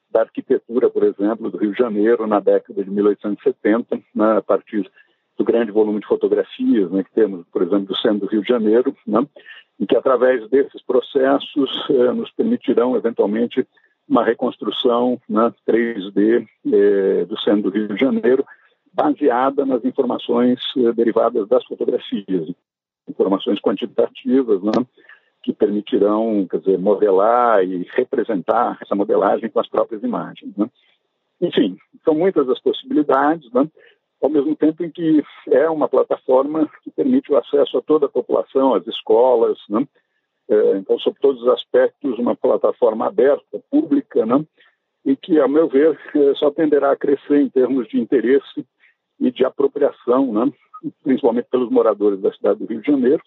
[0.09, 4.89] da arquitetura, por exemplo, do Rio de Janeiro na década de 1870, né, a partir
[5.37, 8.47] do grande volume de fotografias né, que temos, por exemplo, do centro do Rio de
[8.47, 9.25] Janeiro, né,
[9.79, 13.65] e que através desses processos eh, nos permitirão eventualmente
[14.11, 18.45] uma reconstrução né, 3D eh, do centro do Rio de Janeiro,
[18.93, 22.53] baseada nas informações eh, derivadas das fotografias,
[23.07, 24.85] informações quantitativas, né,
[25.41, 30.57] que permitirão, quer dizer, modelar e representar essa modelagem com as próprias imagens.
[30.57, 30.69] Né.
[31.39, 33.65] Enfim, são muitas as possibilidades, né,
[34.21, 38.09] ao mesmo tempo em que é uma plataforma que permite o acesso a toda a
[38.09, 39.87] população, às escolas, né, é,
[40.77, 44.45] então, sob todos os aspectos, uma plataforma aberta, pública, né?
[45.05, 48.65] e que, a meu ver, é, só tenderá a crescer em termos de interesse
[49.19, 50.51] e de apropriação, né?
[51.03, 53.21] principalmente pelos moradores da cidade do Rio de Janeiro,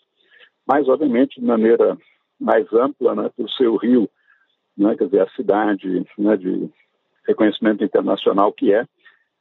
[0.66, 1.96] mas, obviamente, de maneira
[2.40, 4.08] mais ampla, né, por ser o Rio,
[4.76, 6.68] né, quer dizer, a cidade né, de
[7.26, 8.84] reconhecimento internacional que é,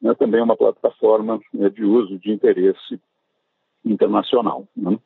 [0.02, 3.00] né, também é uma plataforma né, de uso de interesse
[3.86, 4.68] internacional.
[4.76, 4.98] Né.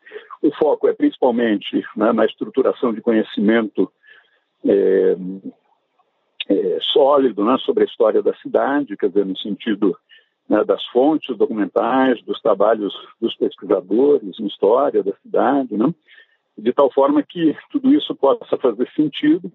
[0.41, 3.91] O foco é principalmente né, na estruturação de conhecimento
[4.65, 5.15] é,
[6.49, 9.97] é, sólido né, sobre a história da cidade, quer dizer, no sentido
[10.47, 15.93] né, das fontes documentais, dos trabalhos dos pesquisadores em história da cidade, né,
[16.57, 19.51] de tal forma que tudo isso possa fazer sentido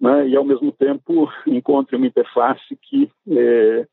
[0.00, 3.86] né, e, ao mesmo tempo, encontre uma interface que é,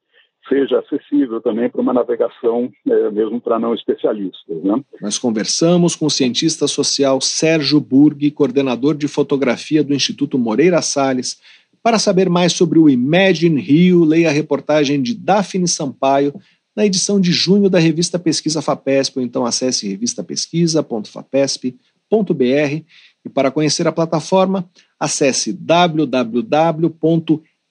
[0.48, 4.64] seja acessível também para uma navegação, é, mesmo para não especialistas.
[4.64, 4.84] Né?
[5.02, 11.42] Nós conversamos com o cientista social Sérgio Burg, coordenador de fotografia do Instituto Moreira Salles.
[11.82, 16.34] Para saber mais sobre o Imagine Rio, leia a reportagem de Daphne Sampaio
[16.76, 22.84] na edição de junho da revista Pesquisa FAPESP, ou então acesse revistapesquisa.fapesp.br
[23.26, 24.70] e para conhecer a plataforma,
[25.00, 25.52] acesse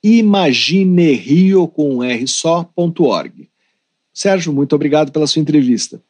[0.06, 3.48] www.imaginerio com um R só.org.
[4.14, 6.00] Sérgio, muito obrigado pela sua entrevista.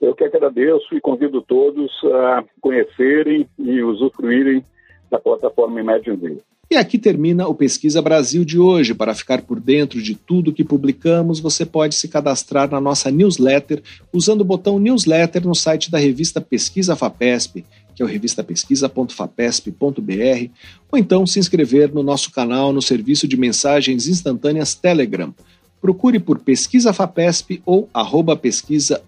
[0.00, 4.64] Eu que agradeço e convido todos a conhecerem e usufruírem
[5.10, 6.42] da plataforma Imagine Rio.
[6.68, 8.92] E aqui termina o Pesquisa Brasil de hoje.
[8.92, 13.80] Para ficar por dentro de tudo que publicamos, você pode se cadastrar na nossa newsletter
[14.12, 17.64] usando o botão newsletter no site da revista Pesquisa FAPESP,
[17.96, 20.50] que é o revistapesquisa.fapesp.br,
[20.92, 25.34] ou então se inscrever no nosso canal no serviço de mensagens instantâneas Telegram.
[25.80, 29.00] Procure por Pesquisa FAPESP ou arroba pesquisa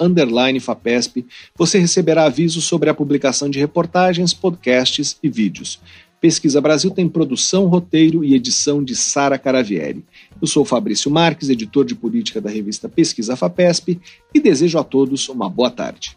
[0.60, 1.26] FAPESP.
[1.56, 5.78] Você receberá avisos sobre a publicação de reportagens, podcasts e vídeos.
[6.20, 10.04] Pesquisa Brasil tem produção, roteiro e edição de Sara Caravieri.
[10.40, 14.00] Eu sou Fabrício Marques, editor de política da revista Pesquisa FAPESP,
[14.34, 16.16] e desejo a todos uma boa tarde.